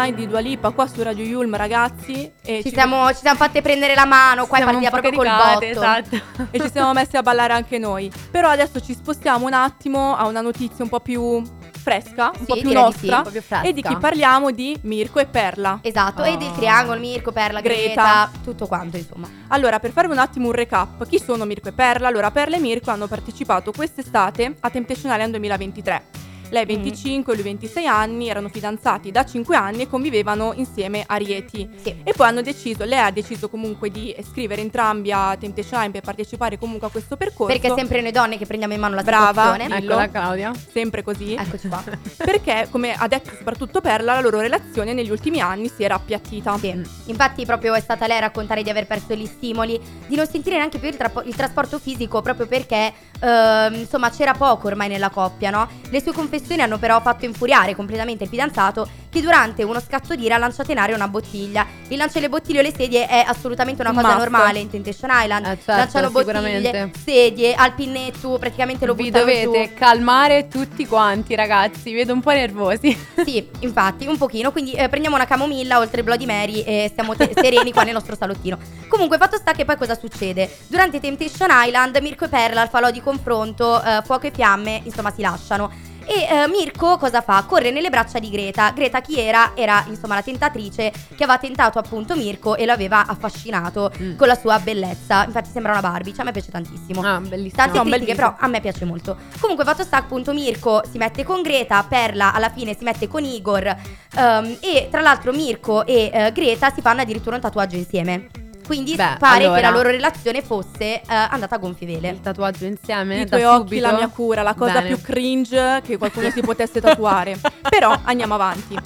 night. 0.00 0.14
Di 0.14 0.26
Dua 0.26 0.40
Lipa 0.40 0.70
qua 0.70 0.86
su 0.86 1.02
Radio 1.02 1.24
Yulm, 1.24 1.54
ragazzi. 1.56 2.30
E 2.42 2.62
Ci 2.62 2.70
siamo, 2.70 3.08
ci 3.08 3.20
siamo 3.20 3.36
fatte 3.36 3.60
prendere 3.62 3.94
la 3.94 4.04
mano, 4.06 4.46
qua 4.46 4.58
partiamo 4.58 4.82
po' 4.84 5.00
proprio 5.00 5.12
col 5.12 5.26
botto. 5.26 5.64
esatto. 5.64 6.16
e 6.50 6.60
ci 6.60 6.70
siamo 6.70 6.92
messi 6.92 7.16
a 7.16 7.22
ballare 7.22 7.52
anche 7.52 7.78
noi. 7.78 8.10
Però 8.30 8.48
adesso 8.48 8.80
ci 8.80 8.94
spostiamo 8.94 9.46
un 9.46 9.52
attimo 9.52 10.16
a 10.16 10.26
una 10.26 10.40
notizia 10.40 10.82
un 10.84 10.90
po' 10.90 11.00
più 11.00 11.42
fresca, 11.72 12.30
un 12.34 12.40
Sì, 12.40 12.44
po' 12.46 12.54
più 12.54 12.68
sì, 12.68 12.74
nostra. 12.74 13.16
un 13.18 13.22
po' 13.22 13.30
più 13.30 13.42
fresca. 13.42 13.66
e 13.66 13.72
di 13.72 13.82
chi 13.82 13.96
parliamo? 13.96 14.50
Di 14.50 14.78
Mirko 14.82 15.18
e 15.20 15.26
Perla. 15.26 15.78
Esatto, 15.82 16.22
e 16.24 16.36
del 16.36 16.48
Oh. 16.48 16.52
triangolo, 16.56 16.98
Mirko, 17.00 17.32
Perla, 17.32 17.60
Greta. 17.60 17.82
Greta, 17.84 18.30
tutto 18.44 18.66
quanto 18.66 18.96
insomma. 18.96 19.28
Allora, 19.48 19.78
per 19.78 19.92
farvi 19.92 20.12
un 20.12 20.18
attimo 20.18 20.46
un 20.46 20.52
recap, 20.52 21.06
chi 21.06 21.18
sono 21.20 21.44
Mirko 21.44 21.68
e 21.68 21.72
Perla? 21.72 22.08
Allora, 22.08 22.30
Perla 22.30 22.56
e 22.56 22.60
Mirko 22.60 22.90
hanno 22.90 23.06
partecipato 23.06 23.72
quest'estate 23.72 24.56
a 24.60 24.70
Temptation 24.70 25.10
Island 25.12 25.30
2023. 25.30 26.02
Lei 26.50 26.64
25 26.64 27.32
e 27.32 27.36
lui 27.36 27.44
26 27.44 27.86
anni, 27.86 28.28
erano 28.28 28.48
fidanzati 28.48 29.10
da 29.10 29.24
5 29.24 29.56
anni 29.56 29.82
e 29.82 29.88
convivevano 29.88 30.52
insieme 30.54 31.04
a 31.06 31.16
Rieti. 31.16 31.68
Sì. 31.82 31.94
E 32.02 32.12
poi 32.12 32.26
hanno 32.28 32.40
deciso, 32.42 32.84
lei 32.84 32.98
ha 32.98 33.10
deciso 33.10 33.48
comunque 33.48 33.90
di 33.90 34.14
iscrivere 34.18 34.60
entrambi 34.62 35.12
a 35.12 35.36
Temptation 35.38 35.90
per 35.90 36.00
partecipare 36.02 36.58
comunque 36.58 36.86
a 36.86 36.90
questo 36.90 37.16
percorso. 37.16 37.52
Perché 37.52 37.72
è 37.72 37.76
sempre 37.76 38.00
noi 38.00 38.12
donne 38.12 38.38
che 38.38 38.46
prendiamo 38.46 38.74
in 38.74 38.80
mano 38.80 38.94
la 38.94 39.02
Brava. 39.02 39.52
situazione. 39.52 39.80
Dillo. 39.80 39.92
Eccola 39.92 40.08
Claudia. 40.08 40.52
sempre 40.72 41.02
così. 41.02 41.34
Eccoci 41.34 41.68
qua. 41.68 41.82
Perché, 42.16 42.68
come 42.70 42.94
ha 42.94 43.06
detto 43.06 43.30
soprattutto 43.36 43.80
Perla, 43.80 44.14
la 44.14 44.20
loro 44.20 44.40
relazione 44.40 44.94
negli 44.94 45.10
ultimi 45.10 45.40
anni 45.40 45.68
si 45.68 45.82
era 45.84 45.96
appiattita. 45.96 46.56
Sì. 46.58 46.82
Infatti 47.06 47.44
proprio 47.44 47.74
è 47.74 47.80
stata 47.80 48.06
lei 48.06 48.16
a 48.16 48.20
raccontare 48.20 48.62
di 48.62 48.70
aver 48.70 48.86
perso 48.86 49.14
gli 49.14 49.26
stimoli, 49.26 49.78
di 50.06 50.16
non 50.16 50.26
sentire 50.26 50.56
neanche 50.56 50.78
più 50.78 50.88
il, 50.88 50.96
tra- 50.96 51.22
il 51.24 51.34
trasporto 51.34 51.78
fisico 51.78 52.22
proprio 52.22 52.46
perché 52.46 52.92
ehm, 53.20 53.74
insomma 53.74 54.10
c'era 54.10 54.32
poco 54.32 54.66
ormai 54.68 54.88
nella 54.88 55.10
coppia, 55.10 55.50
no? 55.50 55.68
Le 55.90 56.00
sue 56.00 56.12
confessioni 56.12 56.37
hanno 56.60 56.78
però 56.78 57.00
fatto 57.00 57.24
infuriare 57.24 57.74
completamente 57.74 58.24
il 58.24 58.30
fidanzato 58.30 58.88
che 59.10 59.20
durante 59.20 59.62
uno 59.62 59.80
scatto 59.80 60.14
d'ira 60.14 60.34
ha 60.34 60.38
lanciato 60.38 60.70
in 60.72 60.78
aria 60.78 60.94
una 60.94 61.08
bottiglia. 61.08 61.66
Il 61.88 61.96
lancio 61.96 62.14
delle 62.14 62.28
bottiglie 62.28 62.58
o 62.58 62.62
le 62.62 62.72
sedie 62.74 63.06
è 63.06 63.24
assolutamente 63.26 63.80
una 63.80 63.90
Un 63.90 63.96
cosa 63.96 64.08
must. 64.08 64.18
normale 64.20 64.58
in 64.58 64.70
Temptation 64.70 65.10
Island. 65.12 65.44
Eh, 65.46 65.48
certo, 65.56 65.72
Lanciano 65.72 66.10
bottiglie, 66.10 66.90
sedie, 67.02 67.54
al 67.54 67.74
pinnetto, 67.74 68.38
praticamente 68.38 68.84
lo 68.86 68.94
Vi 68.94 69.04
buttano 69.04 69.24
dovete 69.24 69.68
giù. 69.68 69.74
calmare 69.78 70.48
tutti 70.48 70.86
quanti, 70.86 71.34
ragazzi. 71.34 71.90
Vi 71.90 71.94
vedo 71.94 72.12
un 72.12 72.20
po' 72.20 72.30
nervosi. 72.32 73.06
Sì, 73.28 73.46
infatti, 73.60 74.06
un 74.06 74.16
pochino. 74.16 74.52
Quindi 74.52 74.72
eh, 74.72 74.88
prendiamo 74.88 75.16
una 75.16 75.26
camomilla 75.26 75.78
oltre 75.78 76.02
Bloody 76.02 76.24
Mary 76.24 76.60
e 76.62 76.88
stiamo 76.90 77.14
te- 77.16 77.32
sereni 77.34 77.72
qua 77.72 77.82
nel 77.82 77.92
nostro 77.94 78.14
salottino. 78.16 78.56
Comunque, 78.88 79.18
fatto 79.18 79.36
sta 79.36 79.52
che 79.52 79.64
poi 79.64 79.76
cosa 79.76 79.98
succede? 79.98 80.48
Durante 80.68 81.00
Temptation 81.00 81.48
Island, 81.50 81.96
Mirko 82.00 82.24
e 82.26 82.28
Perla 82.28 82.60
al 82.62 82.68
falò 82.68 82.90
di 82.90 83.00
confronto, 83.00 83.82
eh, 83.82 84.00
fuoco 84.04 84.26
e 84.26 84.30
fiamme, 84.32 84.80
insomma, 84.84 85.12
si 85.12 85.20
lasciano. 85.22 85.70
E 86.10 86.22
eh, 86.26 86.48
Mirko 86.48 86.96
cosa 86.96 87.20
fa? 87.20 87.44
Corre 87.46 87.70
nelle 87.70 87.90
braccia 87.90 88.18
di 88.18 88.30
Greta. 88.30 88.70
Greta 88.70 89.02
chi 89.02 89.18
era? 89.20 89.52
Era 89.54 89.84
insomma 89.88 90.14
la 90.14 90.22
tentatrice 90.22 90.90
che 90.90 91.22
aveva 91.24 91.36
tentato 91.36 91.78
appunto 91.78 92.16
Mirko 92.16 92.56
e 92.56 92.64
lo 92.64 92.72
aveva 92.72 93.04
affascinato 93.06 93.92
Mm. 94.00 94.16
con 94.16 94.26
la 94.26 94.34
sua 94.34 94.58
bellezza. 94.58 95.24
Infatti 95.24 95.50
sembra 95.50 95.72
una 95.72 95.80
Barbie, 95.82 96.12
cioè 96.12 96.22
a 96.22 96.24
me 96.24 96.32
piace 96.32 96.50
tantissimo. 96.50 97.02
Ah, 97.02 97.20
bellissimo. 97.20 97.62
Tante 97.62 97.76
No, 97.78 97.84
critiche, 97.84 98.14
però 98.14 98.34
a 98.38 98.46
me 98.46 98.60
piace 98.60 98.84
molto. 98.86 99.16
Comunque, 99.38 99.64
fatto 99.64 99.82
sta, 99.82 99.98
appunto, 99.98 100.32
Mirko 100.32 100.82
si 100.90 100.96
mette 100.96 101.24
con 101.24 101.42
Greta, 101.42 101.84
Perla 101.86 102.32
alla 102.32 102.48
fine 102.50 102.74
si 102.74 102.84
mette 102.84 103.06
con 103.06 103.22
Igor. 103.24 103.76
ehm, 104.16 104.56
e 104.60 104.88
tra 104.90 105.00
l'altro, 105.02 105.32
Mirko 105.32 105.84
e 105.84 106.10
eh, 106.12 106.32
Greta 106.32 106.70
si 106.70 106.80
fanno 106.80 107.02
addirittura 107.02 107.36
un 107.36 107.42
tatuaggio 107.42 107.76
insieme. 107.76 108.28
Quindi 108.68 108.94
Beh, 108.96 109.16
pare 109.18 109.44
allora- 109.44 109.54
che 109.56 109.62
la 109.62 109.70
loro 109.70 109.88
relazione 109.88 110.42
fosse 110.42 111.00
eh, 111.00 111.02
andata 111.06 111.54
a 111.54 111.58
gonfie 111.58 111.86
vele. 111.86 112.10
Il 112.10 112.20
tatuaggio 112.20 112.66
insieme. 112.66 113.22
I 113.22 113.26
tuoi 113.26 113.42
occhi, 113.44 113.76
subito. 113.76 113.86
la 113.86 113.92
mia 113.94 114.08
cura, 114.08 114.42
la 114.42 114.52
cosa 114.52 114.74
Bene. 114.74 114.88
più 114.88 115.00
cringe 115.00 115.80
che 115.82 115.96
qualcuno 115.96 116.28
si 116.30 116.42
potesse 116.42 116.78
tatuare. 116.78 117.40
Però 117.66 117.98
andiamo 118.04 118.34
avanti. 118.34 118.76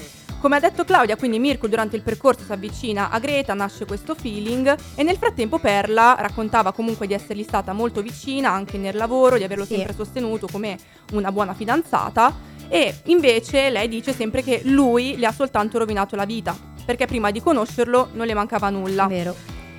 Come 0.40 0.56
ha 0.56 0.60
detto 0.60 0.84
Claudia, 0.84 1.16
quindi 1.16 1.40
Mirko 1.40 1.66
durante 1.66 1.96
il 1.96 2.02
percorso 2.02 2.44
si 2.44 2.52
avvicina 2.52 3.10
a 3.10 3.18
Greta, 3.18 3.54
nasce 3.54 3.84
questo 3.84 4.14
feeling 4.14 4.72
e 4.94 5.02
nel 5.02 5.16
frattempo 5.16 5.58
Perla 5.58 6.14
raccontava 6.18 6.72
comunque 6.72 7.08
di 7.08 7.14
essergli 7.14 7.42
stata 7.44 7.72
molto 7.72 8.02
vicina 8.02 8.50
anche 8.50 8.78
nel 8.78 8.94
lavoro, 8.96 9.36
di 9.36 9.42
averlo 9.44 9.64
Sì. 9.64 9.74
sempre 9.74 9.94
sostenuto 9.94 10.46
come 10.50 10.76
una 11.12 11.32
buona 11.32 11.54
fidanzata 11.54 12.32
e 12.68 12.92
invece 13.06 13.70
lei 13.70 13.86
dice 13.88 14.12
sempre 14.12 14.42
che 14.42 14.62
lui 14.64 15.16
le 15.16 15.26
ha 15.26 15.32
soltanto 15.32 15.78
rovinato 15.78 16.14
la 16.16 16.24
vita 16.24 16.56
perché 16.84 17.06
prima 17.06 17.30
di 17.32 17.40
conoscerlo 17.40 18.08
non 18.12 18.26
le 18.26 18.34
mancava 18.34 18.68
nulla. 18.70 19.06
Vero. 19.06 19.34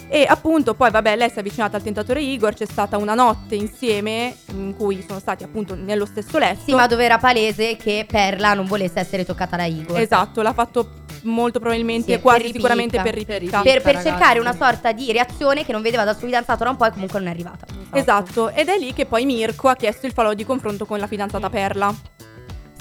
E 0.08 0.26
appunto 0.28 0.76
poi 0.76 0.92
vabbè 0.92 1.16
lei 1.16 1.30
si 1.30 1.38
è 1.38 1.40
avvicinata 1.40 1.78
al 1.78 1.84
tentatore 1.84 2.22
Igor, 2.22 2.54
c'è 2.54 2.66
stata 2.66 2.98
una 2.98 3.14
notte 3.16 3.56
insieme 3.56 4.36
in 4.52 4.76
cui 4.76 5.04
sono 5.08 5.20
stati 5.20 5.44
appunto 5.44 5.76
nello 5.76 6.06
stesso 6.06 6.38
letto. 6.38 6.62
Sì, 6.66 6.74
ma 6.74 6.88
dove 6.88 7.04
era 7.04 7.18
palese 7.18 7.76
che 7.78 8.06
Perla 8.08 8.54
non 8.54 8.66
volesse 8.66 9.00
essere 9.00 9.26
toccata 9.26 9.56
da 9.58 9.66
Igor. 9.66 10.00
Esatto, 10.00 10.42
l'ha 10.42 10.54
fatto 10.54 11.02
molto 11.24 11.60
probabilmente, 11.60 12.14
Sì, 12.14 12.20
quasi 12.20 12.44
per 12.44 12.52
sicuramente 12.52 13.02
per 13.02 13.14
ripicca. 13.14 13.62
Per, 13.62 13.82
per 13.82 13.96
ragazzi. 13.96 14.08
cercare 14.08 14.40
una 14.40 14.54
sorta 14.54 14.92
di 14.92 15.12
reazione 15.12 15.66
che 15.66 15.72
non 15.72 15.82
vedeva 15.82 16.04
dal 16.04 16.18
suo 16.18 16.28
fidanzato 16.28 16.64
da 16.64 16.70
un 16.70 16.76
po' 16.76 16.86
e 16.86 16.92
comunque 16.92 17.20
non 17.20 17.30
è 17.30 17.32
arrivata. 17.32 17.66
Esatto, 17.92 18.50
ed 18.50 18.68
è 18.68 18.78
lì 18.78 18.94
che 18.94 19.06
poi 19.06 19.26
Mirko 19.26 19.70
ha 19.70 19.76
chiesto 19.76 20.06
il 20.06 20.12
falò 20.12 20.34
di 20.34 20.46
confronto 20.46 20.86
con 20.86 21.00
la 21.00 21.08
fidanzata 21.08 21.50
Perla. 21.50 21.94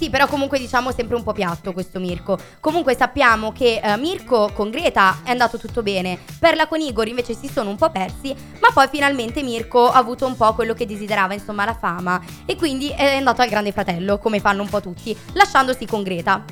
Sì, 0.03 0.11
però 0.11 0.27
comunque 0.27 0.59
diciamo 0.59 0.91
sempre 0.91 1.15
un 1.15 1.23
po' 1.23 1.33
piatto 1.33 1.73
questo 1.73 2.01
Mirko. 2.01 2.37
Comunque 2.59 2.97
sappiamo 2.97 3.53
che 3.53 3.81
eh, 3.81 3.97
Mirko 3.99 4.51
con 4.53 4.69
Greta 4.69 5.19
è 5.23 5.31
andato 5.31 5.59
tutto 5.59 5.81
bene, 5.81 6.19
Perla 6.41 6.67
con 6.67 6.81
Igor 6.81 7.07
invece 7.07 7.37
si 7.37 7.47
sono 7.47 7.71
un 7.71 7.77
po' 7.77 7.89
persi, 7.91 8.35
ma 8.61 8.71
poi 8.75 8.89
finalmente 8.91 9.45
Mirko 9.45 9.89
ha 9.89 9.99
avuto 9.99 10.27
un 10.27 10.37
po' 10.37 10.55
quello 10.55 10.75
che 10.75 10.87
desiderava, 10.87 11.35
insomma 11.35 11.65
la 11.65 11.75
fama, 11.75 12.21
e 12.45 12.57
quindi 12.57 12.89
è 12.89 13.15
andato 13.15 13.43
al 13.43 13.49
grande 13.49 13.71
fratello, 13.71 14.19
come 14.19 14.41
fanno 14.41 14.63
un 14.63 14.69
po' 14.69 14.81
tutti, 14.81 15.17
lasciandosi 15.35 15.87
con 15.87 16.03
Greta. 16.03 16.43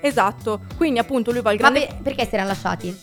Esatto, 0.00 0.60
quindi 0.74 0.98
appunto 0.98 1.30
lui 1.30 1.42
va 1.42 1.50
al 1.50 1.58
Ma 1.60 1.68
grande... 1.68 1.86
per- 1.86 2.02
perché 2.04 2.26
si 2.26 2.34
erano 2.36 2.48
lasciati? 2.48 2.98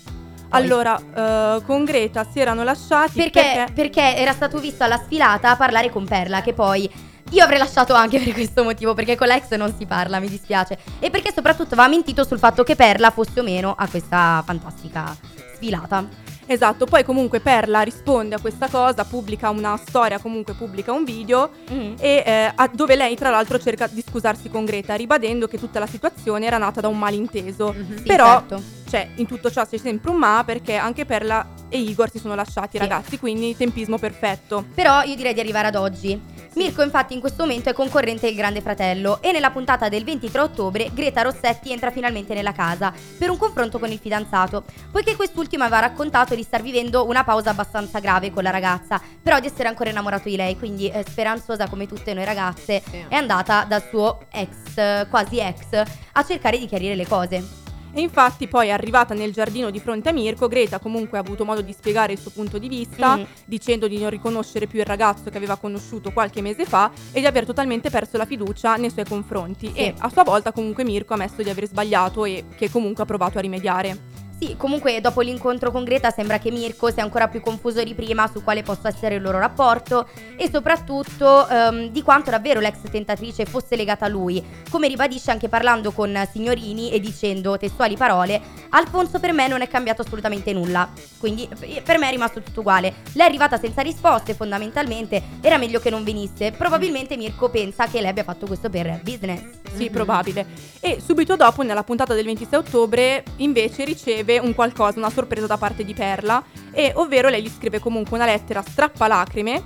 Allora, 0.50 1.00
eh, 1.00 1.62
con 1.64 1.84
Greta 1.86 2.26
si 2.26 2.40
erano 2.40 2.64
lasciati 2.64 3.14
Perché, 3.14 3.68
perché 3.72 4.16
era 4.16 4.34
stato 4.34 4.58
visto 4.58 4.84
alla 4.84 4.98
sfilata 4.98 5.52
a 5.52 5.56
parlare 5.56 5.92
con 5.92 6.06
Perla, 6.06 6.42
che 6.42 6.54
poi 6.54 6.90
io 7.32 7.44
avrei 7.44 7.58
lasciato 7.60 7.94
anche 7.94 8.20
per 8.20 8.34
questo 8.34 8.64
motivo, 8.64 8.94
perché 8.94 9.16
con 9.16 9.28
l'ex 9.28 9.50
non 9.56 9.74
si 9.78 9.86
parla, 9.86 10.20
mi 10.20 10.30
dispiace. 10.30 10.78
E 11.00 11.10
perché 11.10 11.32
soprattutto 11.34 11.74
aveva 11.74 11.88
mentito 11.90 12.24
sul 12.24 12.40
fatto 12.40 12.64
che 12.64 12.76
Perla 12.76 13.10
fosse 13.12 13.40
o 13.40 13.44
meno 13.44 13.74
a 13.78 13.88
questa 13.88 14.42
fantastica 14.46 15.16
sfilata. 15.56 16.30
Esatto, 16.48 16.86
poi 16.86 17.06
comunque 17.06 17.40
Perla 17.40 17.80
risponde 17.82 18.36
a 18.36 18.40
questa 18.40 18.68
cosa, 18.68 19.06
pubblica 19.06 19.50
una 19.52 19.78
storia, 19.78 20.20
comunque 20.20 20.54
pubblica 20.54 20.92
un 20.92 21.06
video 21.06 21.50
Mhm. 21.70 21.96
e 21.98 22.24
eh, 22.26 22.52
a- 22.54 22.70
dove 22.74 22.96
lei 22.98 23.16
tra 23.16 23.30
l'altro 23.30 23.58
cerca 23.58 23.88
di 23.88 24.04
scusarsi 24.06 24.50
con 24.50 24.66
Greta, 24.66 24.96
ribadendo 24.96 25.48
che 25.48 25.58
tutta 25.58 25.80
la 25.80 25.88
situazione 25.88 26.46
era 26.46 26.58
nata 26.58 26.82
da 26.82 26.90
un 26.90 26.98
malinteso. 27.00 27.74
Sì, 27.96 28.04
Però 28.04 28.40
certo. 28.40 28.62
cioè 28.90 29.08
in 29.16 29.28
tutto 29.28 29.50
ciò 29.50 29.66
c'è 29.66 29.78
sempre 29.78 30.10
un 30.12 30.18
ma 30.18 30.44
perché 30.46 30.76
anche 30.76 31.06
Perla 31.06 31.48
e 31.70 31.78
Igor 31.80 32.10
si 32.12 32.20
sono 32.20 32.36
lasciati 32.36 32.72
Sì. 32.72 32.78
ragazzi, 32.80 33.18
quindi 33.18 33.56
tempismo 33.56 33.98
perfetto. 33.98 34.66
Però 34.76 35.04
io 35.04 35.16
direi 35.16 35.34
di 35.34 35.40
arrivare 35.40 35.68
ad 35.68 35.76
oggi. 35.76 36.20
Mirko 36.54 36.84
infatti 36.84 37.14
in 37.14 37.22
questo 37.22 37.44
momento 37.46 37.70
è 37.70 37.74
concorrente 37.74 38.26
del 38.28 38.36
Grande 38.36 38.60
Fratello 38.60 39.22
e 39.22 39.32
nella 39.32 39.52
puntata 39.52 39.88
del 39.88 40.04
23 40.04 40.42
ottobre 40.42 40.90
Greta 40.94 41.22
Rossetti 41.22 41.72
entra 41.72 41.92
finalmente 41.92 42.34
nella 42.34 42.52
casa 42.52 42.94
per 43.18 43.30
un 43.30 43.38
confronto 43.38 43.80
con 43.80 43.90
il 43.90 43.98
fidanzato, 44.00 44.66
poiché 44.92 45.16
quest'ultimo 45.16 45.64
aveva 45.64 45.80
raccontato 45.80 46.36
di 46.36 46.44
star 46.44 46.62
vivendo 46.62 47.08
una 47.08 47.24
pausa 47.24 47.52
abbastanza 47.52 48.00
grave 48.00 48.32
con 48.32 48.44
la 48.44 48.50
ragazza, 48.50 49.00
però 49.22 49.40
di 49.40 49.48
essere 49.48 49.70
ancora 49.70 49.92
innamorato 49.92 50.28
di 50.28 50.36
lei, 50.36 50.58
quindi 50.58 50.90
eh, 50.90 51.06
speranzosa 51.08 51.70
come 51.70 51.88
tutte 51.88 52.14
noi 52.14 52.26
ragazze 52.26 52.82
Sì. 52.86 53.06
è 53.08 53.16
andata 53.16 53.64
dal 53.64 53.84
suo 53.90 54.20
ex, 54.30 55.08
quasi 55.10 55.40
ex, 55.40 55.82
a 56.12 56.24
cercare 56.26 56.58
di 56.58 56.66
chiarire 56.68 56.96
le 56.96 57.08
cose. 57.08 57.60
E 57.94 58.00
infatti 58.00 58.48
poi 58.48 58.72
arrivata 58.72 59.14
nel 59.14 59.34
giardino 59.34 59.70
di 59.70 59.80
fronte 59.80 60.10
a 60.10 60.12
Mirko, 60.14 60.48
Greta 60.48 60.80
comunque 60.80 61.18
ha 61.18 61.22
avuto 61.22 61.44
modo 61.44 61.62
di 61.62 61.74
spiegare 61.74 62.14
il 62.14 62.20
suo 62.20 62.32
punto 62.32 62.58
di 62.58 62.70
vista, 62.70 63.18
Mhm. 63.18 63.26
dicendo 63.46 63.88
di 63.88 64.00
non 64.00 64.10
riconoscere 64.10 64.66
più 64.66 64.80
il 64.80 64.86
ragazzo 64.86 65.30
che 65.30 65.36
aveva 65.38 65.58
conosciuto 65.58 66.12
qualche 66.12 66.42
mese 66.42 66.66
fa 66.66 66.90
e 67.12 67.20
di 67.20 67.26
aver 67.26 67.46
totalmente 67.46 67.90
perso 67.90 68.16
la 68.18 68.26
fiducia 68.26 68.76
nei 68.78 68.90
suoi 68.92 69.06
confronti. 69.06 69.72
E 69.74 69.94
a 69.98 70.10
sua 70.10 70.24
volta 70.24 70.52
comunque 70.54 70.84
Mirko 70.86 71.14
ha 71.14 71.16
ammesso 71.18 71.44
di 71.44 71.50
aver 71.50 71.68
sbagliato 71.68 72.24
e 72.24 72.46
che 72.56 72.70
comunque 72.70 73.04
ha 73.04 73.06
provato 73.06 73.38
a 73.38 73.42
rimediare. 73.42 74.20
Sì, 74.44 74.56
comunque 74.58 75.00
dopo 75.02 75.22
l'incontro 75.22 75.70
con 75.70 75.84
Greta 75.84 76.10
sembra 76.10 76.40
che 76.40 76.50
Mirko 76.50 76.90
sia 76.90 77.04
ancora 77.04 77.28
più 77.28 77.42
confuso 77.42 77.84
di 77.84 77.94
prima 77.94 78.26
su 78.26 78.44
quale 78.44 78.64
possa 78.64 78.88
essere 78.88 79.14
il 79.14 79.22
loro 79.22 79.38
rapporto 79.38 80.10
e 80.36 80.50
soprattutto 80.52 81.48
ehm, 81.48 81.90
di 81.90 82.02
quanto 82.02 82.32
davvero 82.32 82.60
l'ex 82.60 82.78
tentatrice 82.90 83.46
fosse 83.46 83.76
legata 83.76 84.06
a 84.06 84.08
lui, 84.08 84.44
come 84.72 84.88
ribadisce 84.88 85.30
anche 85.30 85.48
parlando 85.48 85.92
con 85.92 86.28
Signorini 86.32 86.90
e 86.90 87.00
dicendo 87.00 87.56
testuali 87.60 87.96
parole, 87.96 88.42
Alfonso 88.70 89.20
per 89.20 89.32
me 89.32 89.48
non 89.48 89.62
è 89.62 89.68
cambiato 89.68 90.02
assolutamente 90.02 90.54
nulla, 90.54 90.90
quindi 91.20 91.48
eh, 91.60 91.84
per 91.84 92.00
me 92.00 92.08
è 92.08 92.12
rimasto 92.12 92.42
tutto 92.42 92.62
uguale. 92.62 92.96
Lei 93.14 93.28
è 93.28 93.30
arrivata 93.30 93.60
senza 93.60 93.84
risposte 93.84 94.34
fondamentalmente, 94.34 95.22
era 95.40 95.60
meglio 95.60 95.80
che 95.80 95.92
non 95.92 96.04
venisse, 96.04 96.52
probabilmente 96.52 97.16
Mirko 97.16 97.52
pensa 97.52 97.86
che 97.86 98.02
lei 98.02 98.10
abbia 98.10 98.24
fatto 98.24 98.48
questo 98.48 98.72
per 98.72 99.02
business. 99.04 99.61
Sì, 99.76 99.90
probabile. 99.90 100.46
E 100.80 101.00
subito 101.04 101.36
dopo, 101.36 101.62
nella 101.62 101.84
puntata 101.84 102.14
del 102.14 102.26
26 102.26 102.60
ottobre, 102.60 103.24
invece 103.38 103.86
riceve 103.86 104.40
un 104.40 104.54
qualcosa, 104.54 105.00
una 105.00 105.10
sorpresa 105.10 105.48
da 105.48 105.58
parte 105.58 105.84
di 105.84 105.94
Perla, 105.94 106.44
e 106.72 106.92
ovvero 106.96 107.30
lei 107.30 107.44
gli 107.44 107.50
scrive 107.50 107.80
comunque 107.80 108.18
una 108.18 108.26
lettera 108.26 108.62
strappalacrime. 108.62 109.64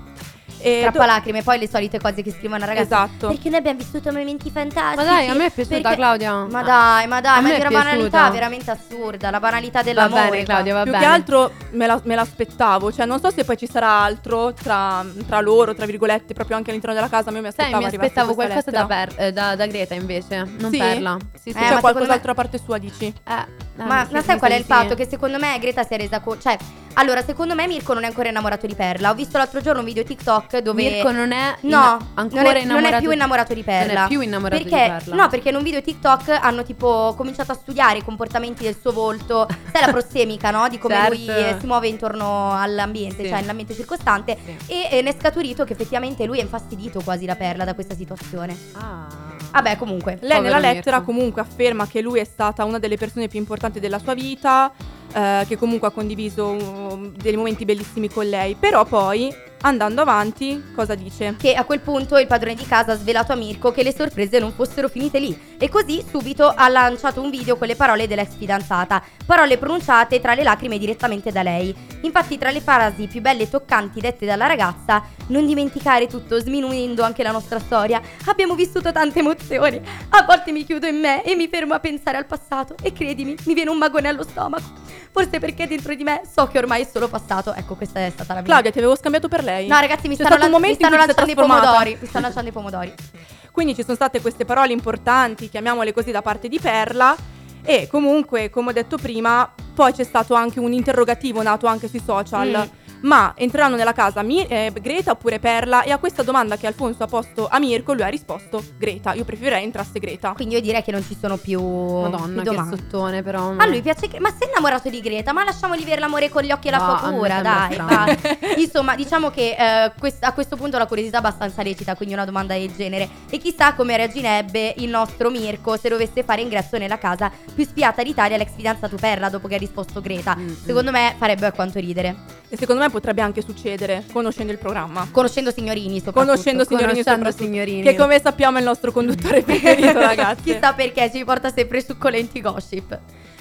E 0.70 0.76
do- 0.84 0.92
Trappalacrime, 0.92 1.44
poi 1.44 1.60
le 1.60 1.68
solite 1.68 2.00
cose 2.00 2.22
che 2.22 2.32
scrivono 2.32 2.56
una 2.58 2.66
ragazza. 2.66 3.06
Esatto. 3.06 3.28
Perché 3.28 3.50
noi 3.50 3.60
abbiamo 3.60 3.78
vissuto 3.78 4.12
momenti 4.12 4.50
fantastici. 4.50 4.96
Ma 4.96 5.04
dai, 5.04 5.28
a 5.28 5.34
me 5.34 5.46
è 5.46 5.52
piaciuta 5.52 5.80
Perché- 5.82 5.96
Claudia. 5.96 6.34
Ma 6.46 6.62
dai, 6.64 7.08
ma 7.08 7.22
dai, 7.22 7.38
A 7.38 7.42
ma 7.42 7.54
è 7.54 7.60
una 7.60 7.70
banalità 7.70 8.30
veramente 8.30 8.72
assurda. 8.72 9.30
La 9.30 9.40
banalità 9.40 9.80
Va 9.80 9.84
dell'amore. 9.86 10.30
bene, 10.30 10.44
Claudia, 10.44 10.74
va 10.74 10.82
Più 10.84 10.92
bene. 10.92 11.04
che 11.04 11.10
altro 11.10 11.52
me, 11.72 11.86
la- 11.88 12.02
me 12.04 12.16
l'aspettavo, 12.16 12.92
cioè 12.92 13.06
non 13.06 13.20
so 13.20 13.32
se 13.32 13.44
poi 13.44 13.58
ci 13.58 13.68
sarà 13.68 13.90
altro 14.02 14.54
tra, 14.54 15.06
tra 15.28 15.40
loro, 15.42 15.74
tra 15.76 15.86
virgolette, 15.86 16.34
proprio 16.34 16.58
anche 16.58 16.70
all'interno 16.70 16.96
della 16.96 17.10
casa. 17.10 17.30
Ma 17.32 17.38
io 17.38 17.42
mi 17.44 17.48
aspettavo 17.50 17.78
mi 17.78 17.86
arrivasse 17.86 18.06
aspettavo 18.08 18.34
qualcosa 18.34 18.72
da, 18.72 18.86
per- 18.86 19.14
eh, 19.18 19.32
da, 19.32 19.56
da 19.56 19.66
Greta 19.68 19.94
invece, 19.94 20.44
non 20.60 20.72
Sì? 20.72 20.78
Perla. 20.78 21.18
Sì, 21.34 21.40
sì. 21.44 21.50
Eh, 21.50 21.54
C'è 21.54 21.60
ma 21.60 21.66
secondo 21.66 21.80
qualcos'altro 21.82 22.26
me- 22.28 22.32
a 22.32 22.36
parte 22.36 22.58
sua, 22.64 22.78
dici? 22.78 23.06
Eh, 23.06 23.34
eh, 23.34 23.84
Ma, 23.84 24.06
sì, 24.08 24.14
ma 24.14 24.20
sì, 24.22 24.26
sai 24.26 24.38
qual 24.38 24.52
è 24.52 24.56
sì, 24.56 24.60
il 24.62 24.66
sì. 24.66 24.72
fatto? 24.74 24.96
Che 24.96 25.08
secondo 25.08 25.38
me 25.38 25.58
Greta 25.60 25.84
si 25.84 25.94
è 25.94 25.98
resa 25.98 26.20
conto. 26.22 26.42
Cioè, 26.42 26.58
allora, 26.98 27.22
secondo 27.24 27.56
me 27.56 27.68
Mirko 27.68 27.94
non 27.94 28.04
è 28.04 28.08
ancora 28.08 28.30
innamorato 28.30 28.66
di 28.68 28.74
Perla. 28.76 29.10
Ho 29.10 29.14
visto 29.14 29.38
l'altro 29.38 29.60
giorno 29.62 29.80
un 29.80 29.86
video 29.86 30.04
TikTok 30.04 30.55
dove. 30.62 30.82
Mirko 30.84 31.12
non 31.12 31.32
è 31.32 31.56
No, 31.62 31.98
ancora 32.16 32.42
non 32.44 32.56
è, 32.56 32.62
innamorato 32.62 32.74
non 32.74 32.94
è 32.94 33.00
più 33.00 33.10
di- 33.10 33.16
innamorato 33.16 33.54
di 33.54 33.64
Perla. 33.64 33.94
Non 33.94 34.04
è 34.04 34.08
più 34.08 34.22
innamorato 34.22 34.64
perché, 34.64 34.84
di 34.84 34.90
Perla. 35.06 35.16
No, 35.16 35.30
perché 35.30 35.50
in 35.50 35.56
un 35.56 35.64
video 35.64 35.82
TikTok 35.82 36.38
hanno 36.42 36.64
tipo 36.64 37.14
cominciato 37.18 37.52
a 37.52 37.56
studiare 37.56 38.00
i 38.00 38.04
comportamenti 38.04 38.64
del 38.64 38.76
suo 38.80 38.92
volto. 38.92 39.48
Sai 39.72 39.86
la 39.86 39.92
prossemica, 39.92 40.52
no? 40.52 40.68
Di 40.70 40.78
come 40.78 41.08
lui 41.08 41.26
Certo. 41.26 41.56
eh, 41.58 41.60
si 41.60 41.66
muove 41.66 41.88
intorno 41.88 42.54
all'ambiente, 42.60 43.24
Sì. 43.24 43.30
cioè 43.30 43.40
nell'ambiente 43.40 43.74
circostante. 43.74 44.38
Sì. 44.66 44.72
E 44.74 44.88
eh, 44.98 45.02
ne 45.02 45.10
è 45.12 45.16
scaturito 45.20 45.64
che 45.64 45.74
effettivamente 45.74 46.26
lui 46.26 46.40
è 46.40 46.42
infastidito 46.42 47.02
quasi 47.04 47.26
da 47.26 47.36
Perla 47.36 47.64
da 47.66 47.74
questa 47.74 47.96
situazione. 47.96 48.56
Ah. 48.74 49.08
Vabbè, 49.52 49.78
comunque. 49.78 50.18
Lei 50.22 50.42
nella 50.42 50.60
lettera 50.60 50.98
Mirko. 50.98 51.12
comunque 51.14 51.42
afferma 51.42 51.88
che 51.88 52.02
lui 52.02 52.20
è 52.20 52.26
stata 52.26 52.66
una 52.66 52.78
delle 52.78 52.98
persone 52.98 53.30
più 53.30 53.40
importanti 53.40 53.80
della 53.80 54.00
sua 54.00 54.14
vita, 54.14 54.70
eh, 55.14 55.46
che 55.48 55.58
comunque 55.58 55.88
ha 55.88 55.92
condiviso 55.92 56.48
um, 56.50 57.14
dei 57.16 57.38
momenti 57.38 57.64
bellissimi 57.64 58.10
con 58.10 58.28
lei, 58.28 58.56
però 58.56 58.84
poi 58.84 59.34
andando 59.62 60.02
avanti 60.02 60.72
cosa 60.76 60.96
dice? 60.96 61.36
Che 61.38 61.54
a 61.54 61.64
quel 61.64 61.80
punto 61.80 62.18
il 62.18 62.28
padrone 62.28 62.56
di 62.56 62.66
casa 62.66 62.92
ha 62.92 62.98
svelato 62.98 63.32
a 63.32 63.36
Mirko 63.36 63.72
che 63.72 63.84
le 63.84 63.94
sorprese 63.94 64.40
non 64.40 64.52
fossero 64.52 64.88
finite 64.88 65.20
lì 65.20 65.56
e 65.58 65.70
così 65.70 66.04
subito 66.08 66.54
ha 66.56 66.68
lanciato 66.68 67.22
un 67.22 67.30
video 67.30 67.56
con 67.56 67.68
le 67.68 67.76
parole 67.76 68.08
dell'ex 68.08 68.36
fidanzata, 68.36 69.02
parole 69.26 69.58
pronunciate 69.58 70.20
tra 70.20 70.34
le 70.34 70.44
lacrime 70.44 70.78
direttamente 70.78 71.32
da 71.32 71.44
lei. 71.44 71.74
Infatti 72.02 72.38
tra 72.38 72.52
le 72.52 72.62
frasi 72.62 73.08
più 73.08 73.22
belle 73.22 73.44
e 73.44 73.50
toccanti 73.50 74.00
dette 74.00 74.26
dalla 74.26 74.46
ragazza, 74.46 75.04
non 75.28 75.46
dimenticare 75.46 76.08
tutto 76.08 76.40
sminuendo 76.40 77.02
anche 77.02 77.24
la 77.24 77.32
nostra 77.32 77.60
storia, 77.60 78.02
abbiamo 78.26 78.54
vissuto 78.54 78.92
tante 78.92 79.20
emozioni, 79.20 79.82
a 80.10 80.24
volte 80.24 80.52
mi 80.52 80.64
chiudo 80.64 80.86
in 80.86 81.00
me 81.00 81.24
e 81.24 81.36
mi 81.36 81.48
fermo 81.48 81.74
a 81.74 81.80
pensare 81.80 82.18
al 82.18 82.26
passato 82.26 82.76
e 82.82 82.94
credimi, 82.94 83.36
mi 83.46 83.54
viene 83.54 83.72
un 83.72 83.78
magone 83.78 84.08
allo 84.08 84.24
stomaco, 84.24 84.64
forse 85.12 85.40
perché 85.40 85.66
dentro 85.66 85.96
di 85.96 86.04
me 86.04 86.22
so 86.32 86.46
che 86.48 86.60
ormai 86.60 86.84
è 86.84 86.88
solo 86.92 87.08
passato, 87.08 87.54
ecco 87.56 87.74
questa 87.76 88.06
è 88.06 88.10
stata 88.12 88.34
la 88.36 88.42
mia. 88.42 88.50
Claudia, 88.50 88.72
ti 88.72 88.78
avevo 88.78 88.96
scambiato 88.96 89.28
per 89.28 89.44
lei. 89.46 89.68
No 89.68 89.80
ragazzi 89.80 90.08
mi 90.10 90.18
C'è 90.18 90.26
stanno, 90.26 90.50
lan- 90.50 90.62
mi 90.62 90.74
stanno 90.74 90.98
lanciando 90.98 91.32
i 91.32 91.36
pomodori, 91.36 91.98
mi 92.02 92.08
stanno 92.08 92.26
lanciando 92.26 92.50
i 92.50 92.54
pomodori. 92.54 92.94
Quindi 93.52 93.74
ci 93.74 93.84
sono 93.84 93.96
state 93.96 94.20
queste 94.20 94.44
parole 94.44 94.74
importanti, 94.74 95.48
chiamiamole 95.50 95.94
così, 95.94 96.12
da 96.12 96.22
parte 96.22 96.50
di 96.50 96.60
Perla. 96.60 97.16
E 97.64 97.88
comunque, 97.90 98.50
come 98.50 98.70
ho 98.70 98.74
detto 98.74 98.98
prima, 98.98 99.50
poi 99.74 99.94
c'è 99.94 100.04
stato 100.04 100.34
anche 100.34 100.60
un 100.60 100.74
interrogativo 100.74 101.42
nato 101.42 101.66
anche 101.66 101.88
sui 101.88 102.02
social. 102.06 102.50
Mm. 102.50 102.85
Ma 103.06 103.34
entreranno 103.36 103.76
nella 103.76 103.94
casa 103.94 104.24
Mi- 104.24 104.46
eh, 104.48 104.72
Greta 104.82 105.12
oppure 105.12 105.38
Perla? 105.38 105.84
E 105.84 105.92
a 105.92 105.98
questa 106.00 106.24
domanda 106.24 106.58
che 106.58 106.66
Alfonso 106.66 107.04
ha 107.04 107.08
posto 107.08 107.48
a 107.48 107.60
Mirko, 107.60 107.94
lui 107.94 108.02
ha 108.02 108.08
risposto 108.08 108.64
Greta. 108.78 109.14
Io 109.14 109.24
preferirei 109.24 109.64
entrasse 109.64 110.00
Greta. 110.00 110.32
Quindi 110.34 110.56
io 110.56 110.62
direi 110.62 110.82
che 110.82 110.92
non 110.92 111.04
ci 111.04 111.16
sono 111.20 111.38
più, 111.38 111.62
Madonna, 111.62 112.26
più 112.26 112.38
che 112.38 112.44
domande. 112.44 112.78
sottone 112.78 113.22
però. 113.22 113.54
A 113.58 113.66
lui 113.68 113.82
piace 113.84 114.08
che... 114.08 114.20
Ma 114.20 114.30
sei 114.38 114.48
innamorato 114.50 114.90
di 114.90 115.02
Greta? 115.02 115.34
Ma 115.34 115.44
lasciamogli 115.44 115.82
vedere 115.84 116.00
l'amore 116.00 116.30
con 116.30 116.42
gli 116.42 116.52
occhi 116.52 116.68
e 116.68 116.72
la 116.72 116.78
No, 116.78 116.84
sua 116.98 117.02
a 117.08 117.12
me 117.12 117.18
cura, 117.18 117.34
sembra 117.44 118.06
dai. 118.06 118.18
dai. 118.50 118.64
Insomma, 118.64 118.96
diciamo 118.96 119.30
che 119.30 119.56
eh, 119.58 119.92
quest- 120.00 120.24
a 120.24 120.34
questo 120.34 120.56
punto 120.56 120.80
la 120.80 120.88
curiosità 120.88 121.18
è 121.18 121.20
abbastanza 121.20 121.62
lecita, 121.62 121.96
quindi 121.96 122.16
una 122.16 122.26
domanda 122.26 122.56
del 122.56 122.74
genere. 122.76 123.08
E 123.30 123.38
chissà 123.38 123.76
come 123.76 123.98
reagirebbe 123.98 124.74
il 124.78 124.90
nostro 124.90 125.30
Mirko 125.30 125.78
se 125.78 125.90
dovesse 125.90 126.24
fare 126.24 126.42
ingresso 126.42 126.80
nella 126.80 126.98
casa 126.98 127.32
più 127.54 127.64
spiata 127.66 128.02
d'Italia 128.02 128.36
l'ex 128.38 128.56
fidanzato 128.56 128.96
Perla 128.96 129.30
dopo 129.30 129.48
che 129.48 129.54
ha 129.56 129.60
risposto 129.60 130.02
Greta. 130.02 130.36
Mm, 130.36 130.54
Secondo 130.66 130.90
me 130.90 131.14
farebbe 131.20 131.46
alquanto 131.46 131.78
ridere. 131.80 132.16
E 132.50 132.58
secondo 132.58 132.82
me 132.82 132.90
potrebbe 132.96 133.22
anche 133.22 133.42
succedere, 133.42 134.06
conoscendo 134.12 134.54
il 134.54 134.58
programma. 134.58 135.08
Conoscendo 135.12 135.52
signorini, 135.52 135.98
soprattutto. 136.00 136.26
Conoscendo 136.26 136.64
signorini 136.64 136.90
Conoscendo 136.92 137.26
soprattutto, 137.26 137.44
signorini. 137.44 137.82
Che 137.82 137.96
come 137.96 138.22
sappiamo 138.22 138.58
è 138.58 138.60
il 138.62 138.66
nostro 138.66 138.92
conduttore 138.94 139.42
preferito, 139.44 140.00
ragazzi. 140.00 140.54
Chissà 140.54 140.74
perché 140.74 141.12
ci 141.14 141.24
porta 141.26 141.52
sempre 141.52 141.84
succolenti 141.84 142.40
gossip. 142.40 143.00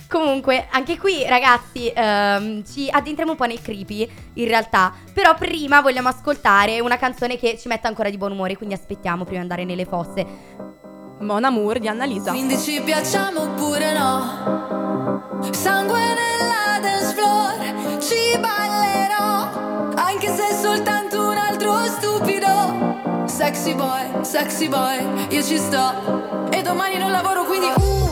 Comunque, 0.09 0.67
anche 0.71 0.99
qui, 0.99 1.25
ragazzi, 1.27 1.91
ehm, 1.95 2.65
ci 2.65 2.89
addentriamo 2.91 3.33
un 3.33 3.37
po' 3.37 3.47
nel 3.47 3.63
creepy, 3.63 4.09
in 4.35 4.47
realtà. 4.47 4.93
Però 5.13 5.35
prima 5.37 5.81
vogliamo 5.81 6.09
ascoltare 6.09 6.81
una 6.81 6.97
canzone 6.97 7.39
che 7.39 7.57
ci 7.59 7.69
metta 7.69 7.89
ancora 7.89 8.11
di 8.11 8.17
buon 8.17 8.33
umore, 8.33 8.57
quindi 8.57 8.75
aspettiamo 8.75 9.25
prima 9.25 9.39
di 9.39 9.43
andare 9.43 9.65
nelle 9.65 9.85
fosse. 9.85 10.27
Mon 11.21 11.45
Amour 11.45 11.79
di 11.79 11.89
Annalisa. 11.89 12.33
Quindi 12.33 12.59
ci 12.59 12.81
piacciamo 12.83 13.43
oppure 13.43 13.97
no? 13.97 15.43
Sangue 15.53 16.01
nella 16.01 16.81
dance 16.81 17.15
floor, 17.15 17.99
ci 18.01 18.39
ballerò. 18.39 19.04
Anche 19.97 20.29
se 20.35 20.49
è 20.49 20.55
soltanto 20.55 21.29
un 21.29 21.37
altro 21.37 21.85
stupido. 21.87 23.25
Sexy 23.27 23.75
boy, 23.75 24.25
sexy 24.25 24.69
boy, 24.69 25.27
io 25.31 25.43
ci 25.43 25.57
sto. 25.57 26.49
E 26.51 26.63
domani 26.63 26.99
non 26.99 27.11
lavoro 27.11 27.45
quindi, 27.45 27.67
uh, 27.67 28.04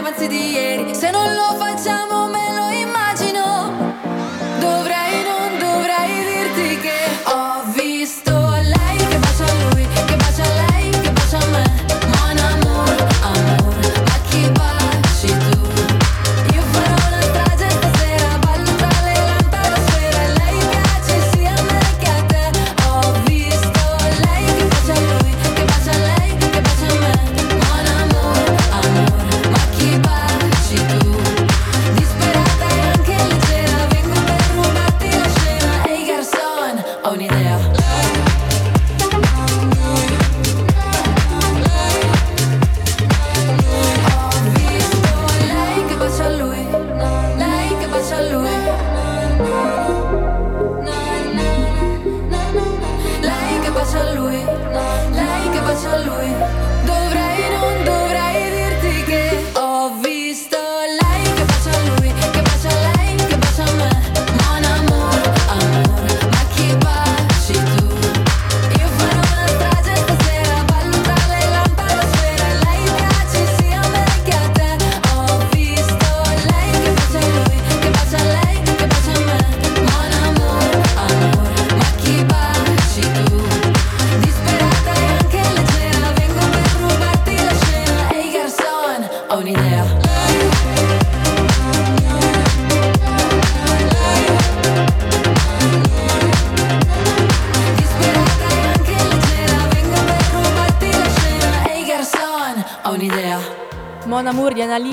romanzi 0.00 0.28
di 0.28 0.50
ieri. 0.52 0.94
Se 0.94 1.10
non 1.10 1.34
lo 1.34 1.54
facciamo 1.56 1.99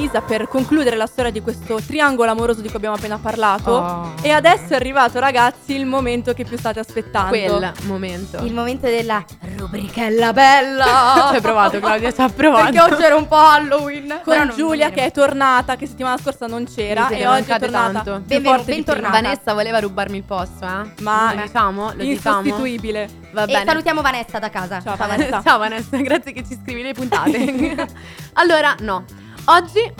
Annalisa 0.08 0.22
per 0.22 0.48
concludere 0.48 0.96
la 0.96 1.06
storia 1.06 1.32
di 1.32 1.42
questo 1.42 1.80
triangolo 1.86 2.32
amoroso 2.32 2.62
di 2.62 2.68
cui 2.68 2.78
abbiamo 2.78 2.96
appena 2.96 3.18
parlato. 3.18 3.72
Oh. 3.72 4.14
E 4.22 4.32
adesso 4.32 4.74
è 4.74 4.76
arrivato, 4.76 5.20
ragazzi, 5.20 5.76
il 5.76 5.86
momento 5.86 6.34
che 6.34 6.46
più 6.46 6.58
state 6.58 6.80
aspettando. 6.80 7.30
Quel 7.30 7.72
momento. 7.84 8.44
Il 8.44 8.54
momento 8.54 8.88
della 8.88 9.24
rubrichella 9.58 10.32
bella. 10.34 11.26
Ci 11.30 11.36
hai 11.36 11.42
provato, 11.42 11.80
Claudia, 11.80 12.12
ci 12.14 12.22
ha 12.22 12.30
provato. 12.30 12.72
Perché 12.72 12.94
oggi 12.94 13.04
era 13.04 13.16
un 13.16 13.28
po' 13.28 13.36
Halloween. 13.36 14.22
Con 14.24 14.54
Giulia 14.56 14.90
che 14.92 15.06
è 15.06 15.12
tornata, 15.12 15.76
che 15.76 15.88
settimana 15.88 16.18
scorsa 16.18 16.48
non 16.48 16.66
c'era 16.66 17.10
e 17.10 17.28
oggi 17.28 17.52
è 17.52 17.60
tornata. 17.60 18.02
tanto. 18.04 18.64
bentornata. 18.64 19.10
Vanessa 19.10 19.54
voleva 19.54 19.80
rubarmi 19.80 20.18
il 20.18 20.24
posto, 20.24 20.66
eh? 20.66 21.02
Ma 21.02 21.34
lo 21.34 21.42
diciamo? 21.42 21.92
Lo 21.94 22.04
diciamo? 22.04 22.40
insostituibile. 22.40 23.10
Va 23.32 23.44
E 23.44 23.46
bene. 23.48 23.66
salutiamo 23.66 24.02
Vanessa 24.02 24.40
da 24.40 24.50
casa. 24.50 24.82
Ciao, 24.82 24.96
Vanessa. 24.96 25.42
Ciao 25.44 25.58
Vanessa, 25.58 25.98
grazie 26.02 26.32
che 26.32 26.44
ci 26.48 26.58
scrivi 26.62 26.82
le 26.82 26.94
puntate. 26.94 27.88
allora, 28.34 28.76
no. 28.80 29.04
Oggi, 29.50 29.94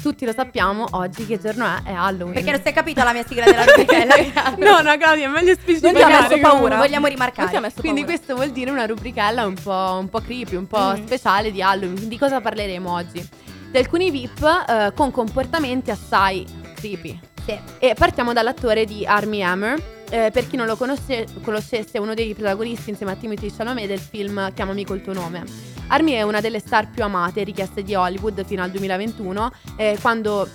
tutti 0.00 0.24
lo 0.24 0.32
sappiamo, 0.32 0.86
oggi 0.92 1.26
che 1.26 1.40
giorno 1.40 1.64
è? 1.66 1.82
È 1.90 1.92
Halloween. 1.92 2.34
Perché 2.34 2.50
non 2.52 2.60
si 2.62 2.68
è 2.68 2.72
capito 2.72 3.02
la 3.02 3.12
mia 3.12 3.24
sigla 3.26 3.44
della 3.44 3.64
rubrichella. 3.64 4.14
no, 4.58 4.80
no, 4.80 4.96
Claudia, 4.96 5.26
è 5.26 5.28
meglio 5.28 5.54
Non 5.54 5.64
ti 5.64 5.72
ha 5.72 5.76
specificare. 5.76 6.28
messo 6.28 6.38
paura? 6.40 6.76
Vogliamo 6.76 7.06
Non 7.08 7.16
ti 7.16 7.22
ha 7.22 7.26
rimarcare. 7.26 7.60
messo 7.60 7.80
Quindi 7.80 8.00
paura. 8.02 8.16
questo 8.16 8.34
vuol 8.36 8.50
dire 8.50 8.70
una 8.70 8.86
rubrichella 8.86 9.44
un 9.44 9.54
po', 9.60 9.96
un 10.00 10.08
po' 10.08 10.20
creepy, 10.20 10.54
un 10.54 10.66
po' 10.68 10.78
Mhm. 10.96 11.04
speciale 11.06 11.50
di 11.50 11.60
Halloween. 11.62 12.06
Di 12.08 12.18
cosa 12.18 12.40
parleremo 12.40 12.92
oggi? 12.92 13.28
Di 13.70 13.78
alcuni 13.78 14.10
VIP 14.12 14.64
eh, 14.68 14.92
con 14.94 15.10
comportamenti 15.10 15.90
assai 15.90 16.46
creepy. 16.76 17.18
Sì. 17.44 17.58
E 17.78 17.94
partiamo 17.94 18.32
dall'attore 18.32 18.84
di 18.84 19.04
Armie 19.04 19.42
Hammer. 19.42 19.94
Eh, 20.08 20.30
per 20.32 20.46
chi 20.46 20.56
non 20.56 20.66
lo 20.66 20.76
conosce- 20.76 21.26
conoscesse, 21.42 21.92
è 21.92 21.98
uno 21.98 22.14
dei 22.14 22.34
protagonisti 22.34 22.90
insieme 22.90 23.12
a 23.12 23.16
Timothy 23.16 23.52
Chalamet 23.54 23.86
del 23.86 23.98
film 23.98 24.52
Chiamami 24.54 24.84
col 24.84 25.02
tuo 25.02 25.12
nome. 25.12 25.42
Armie 25.88 26.16
è 26.16 26.22
una 26.22 26.40
delle 26.40 26.58
star 26.58 26.90
più 26.90 27.02
amate 27.02 27.44
richieste 27.44 27.82
di 27.82 27.94
Hollywood 27.94 28.44
fino 28.44 28.62
al 28.62 28.70
2021, 28.70 29.50
eh, 29.76 29.96
quando 30.00 30.48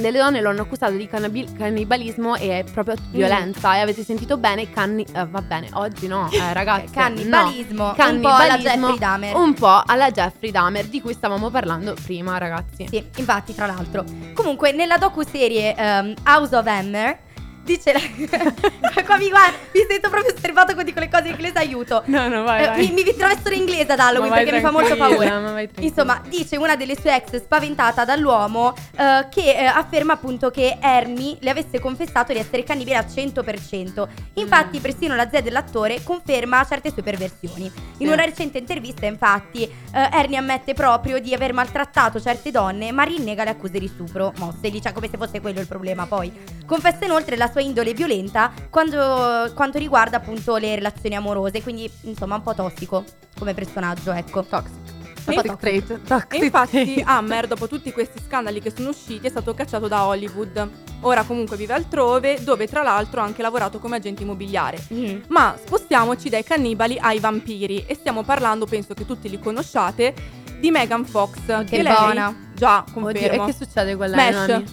delle 0.00 0.18
donne 0.18 0.40
lo 0.40 0.50
hanno 0.50 0.62
accusato 0.62 0.92
di 0.92 1.06
cannabi- 1.08 1.52
cannibalismo 1.56 2.36
e 2.36 2.64
proprio 2.70 2.96
violenza. 3.10 3.76
E 3.76 3.80
avete 3.80 4.04
sentito 4.04 4.36
bene? 4.36 4.70
Canni- 4.70 5.06
eh, 5.14 5.26
va 5.26 5.40
bene, 5.40 5.68
oggi 5.72 6.06
no, 6.06 6.28
eh, 6.30 6.52
ragazzi. 6.52 6.92
Cannibalismo, 6.92 7.84
no. 7.84 7.88
un 7.88 8.20
po' 8.20 8.28
alla 8.28 8.58
Cannibalismo, 8.58 8.86
Jeffrey 8.88 8.98
Dahmer. 8.98 9.36
Un 9.36 9.54
po' 9.54 9.82
alla 9.84 10.10
Jeffrey 10.10 10.50
Dahmer, 10.50 10.86
di 10.86 11.00
cui 11.00 11.14
stavamo 11.14 11.50
parlando 11.50 11.94
prima, 11.94 12.36
ragazzi. 12.38 12.86
Sì, 12.88 13.04
infatti, 13.16 13.54
tra 13.54 13.66
l'altro. 13.66 14.04
Comunque, 14.34 14.72
nella 14.72 14.98
docu-serie 14.98 15.74
ehm, 15.74 16.14
House 16.24 16.54
of 16.54 16.66
Hammer, 16.66 17.18
dice 17.66 17.92
la... 17.92 18.00
Qua 19.04 19.16
mi 19.18 19.28
guarda, 19.28 19.56
mi 19.72 19.84
sento 19.88 20.08
proprio 20.08 20.32
osservato 20.34 20.74
con 20.74 20.84
quelle 20.90 21.08
cose 21.08 21.24
in 21.28 21.34
inglese, 21.34 21.58
aiuto. 21.58 22.02
No, 22.06 22.28
no, 22.28 22.42
vai, 22.44 22.62
Eh, 22.62 22.66
vai. 22.66 22.78
mi, 22.92 23.02
mi 23.02 23.14
in 23.54 23.60
inglese 23.60 23.92
ad 23.92 23.98
Halloween 24.00 24.32
perché 24.32 24.52
mi 24.52 24.60
fa 24.60 24.70
molto 24.70 24.96
paura. 24.96 25.66
Insomma, 25.80 26.22
dice 26.26 26.56
una 26.56 26.76
delle 26.76 26.96
sue 26.98 27.14
ex 27.14 27.42
spaventata 27.42 28.04
dall'uomo 28.04 28.74
eh, 28.96 29.26
che 29.30 29.54
eh, 29.56 29.64
afferma 29.66 30.14
appunto 30.14 30.50
che 30.50 30.78
Ermi 30.80 31.36
le 31.40 31.50
avesse 31.50 31.78
confessato 31.80 32.32
di 32.32 32.38
essere 32.38 32.62
cannibale 32.62 32.96
al 32.98 33.06
100%. 33.06 34.08
Infatti, 34.34 34.78
persino 34.80 35.14
la 35.14 35.28
zia 35.28 35.40
dell'attore 35.42 36.02
conferma 36.02 36.64
certe 36.64 36.90
sue 36.92 37.02
perversioni. 37.02 37.64
In 37.64 38.06
Sì. 38.06 38.12
una 38.12 38.24
recente 38.24 38.58
intervista, 38.58 39.06
infatti, 39.06 39.62
eh, 39.62 39.70
Ernie 40.12 40.38
ammette 40.38 40.74
proprio 40.74 41.18
di 41.18 41.34
aver 41.34 41.52
maltrattato 41.52 42.20
certe 42.20 42.50
donne, 42.50 42.92
ma 42.92 43.02
rinnega 43.02 43.44
le 43.44 43.50
accuse 43.50 43.78
di 43.78 43.88
stupro 43.88 44.32
mosse, 44.38 44.70
dice 44.70 44.92
come 44.92 45.08
se 45.10 45.16
fosse 45.16 45.40
quello 45.40 45.60
il 45.60 45.66
problema 45.66 46.06
poi. 46.06 46.32
Confessa 46.66 47.04
inoltre 47.04 47.36
la 47.36 47.48
sua 47.50 47.55
indole 47.60 47.92
violenta 47.94 48.52
quando, 48.70 49.50
quanto 49.54 49.78
riguarda 49.78 50.16
appunto 50.18 50.56
le 50.56 50.74
relazioni 50.74 51.16
amorose, 51.16 51.62
quindi 51.62 51.90
insomma 52.02 52.36
un 52.36 52.42
po' 52.42 52.54
tossico 52.54 53.04
come 53.38 53.54
personaggio, 53.54 54.12
ecco. 54.12 54.44
Toxic. 54.44 54.94
Toxic 55.24 55.56
trait. 55.56 56.00
Toxic 56.06 56.34
E 56.40 56.44
infatti. 56.44 57.02
Hammer, 57.04 57.46
dopo 57.48 57.66
tutti 57.66 57.90
questi 57.92 58.20
scandali 58.24 58.60
che 58.60 58.72
sono 58.74 58.90
usciti, 58.90 59.26
è 59.26 59.30
stato 59.30 59.54
cacciato 59.54 59.88
da 59.88 60.06
Hollywood. 60.06 60.70
Ora 61.00 61.24
comunque 61.24 61.56
vive 61.56 61.74
altrove, 61.74 62.42
dove 62.44 62.66
tra 62.68 62.82
l'altro 62.82 63.20
ha 63.20 63.24
anche 63.24 63.42
lavorato 63.42 63.78
come 63.80 63.96
agente 63.96 64.22
immobiliare. 64.22 64.78
Mhm. 64.88 65.24
Ma 65.28 65.56
spostiamoci 65.62 66.28
dai 66.28 66.44
cannibali 66.44 66.96
ai 67.00 67.18
vampiri 67.18 67.84
e 67.86 67.94
stiamo 67.96 68.22
parlando, 68.22 68.66
penso 68.66 68.94
che 68.94 69.04
tutti 69.04 69.28
li 69.28 69.38
conosciate, 69.40 70.14
di 70.60 70.70
Megan 70.70 71.04
Fox. 71.04 71.64
Che 71.64 71.82
lei- 71.82 71.92
buona. 71.92 72.34
Già, 72.54 72.84
Oddio, 72.88 73.02
confermo. 73.02 73.42
e 73.42 73.46
che 73.46 73.52
succede 73.52 73.96
con 73.96 74.08
lei, 74.08 74.32
Smash. 74.32 74.46
Nani? 74.48 74.64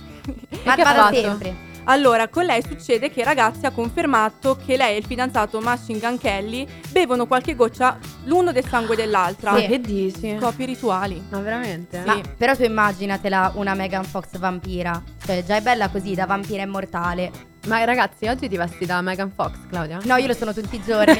Ma 0.63 0.75
che 0.75 0.81
ha 0.81 0.85
vada 0.85 1.01
fatto? 1.03 1.15
sempre. 1.15 1.55
Allora, 1.85 2.27
con 2.29 2.45
lei 2.45 2.61
succede 2.61 3.09
che 3.09 3.23
ragazzi 3.23 3.65
ha 3.65 3.71
confermato 3.71 4.57
che 4.65 4.77
lei 4.77 4.95
e 4.95 4.97
il 4.99 5.05
fidanzato 5.05 5.59
Machine 5.59 5.99
Gun 5.99 6.17
Kelly 6.17 6.65
bevono 6.91 7.25
qualche 7.27 7.55
goccia 7.55 7.97
l'uno 8.25 8.51
del 8.51 8.65
sangue 8.67 8.95
dell'altra. 8.95 9.51
Ma 9.51 9.59
Sì. 9.59 9.67
che 9.67 9.79
dici? 9.81 10.37
Scopi 10.39 10.65
rituali. 10.65 11.21
Ma 11.29 11.39
veramente? 11.39 11.99
Sì. 12.01 12.07
Ma 12.07 12.21
però 12.37 12.55
tu 12.55 12.63
immaginatela 12.63 13.51
una 13.55 13.73
Megan 13.73 14.03
Fox 14.05 14.37
vampira. 14.37 15.01
Cioè, 15.25 15.43
già 15.43 15.57
è 15.57 15.61
bella 15.61 15.89
così, 15.89 16.13
da 16.15 16.25
vampira 16.25 16.63
immortale. 16.63 17.51
Ma 17.65 17.81
ragazzi, 17.85 18.27
oggi 18.27 18.49
ti 18.49 18.57
vesti 18.57 18.85
da 18.85 18.99
Megan 19.01 19.31
Fox, 19.31 19.51
Claudia? 19.69 19.99
No, 20.03 20.17
io 20.17 20.27
lo 20.27 20.33
sono 20.33 20.53
tutti 20.53 20.75
i 20.75 20.81
giorni. 20.85 21.17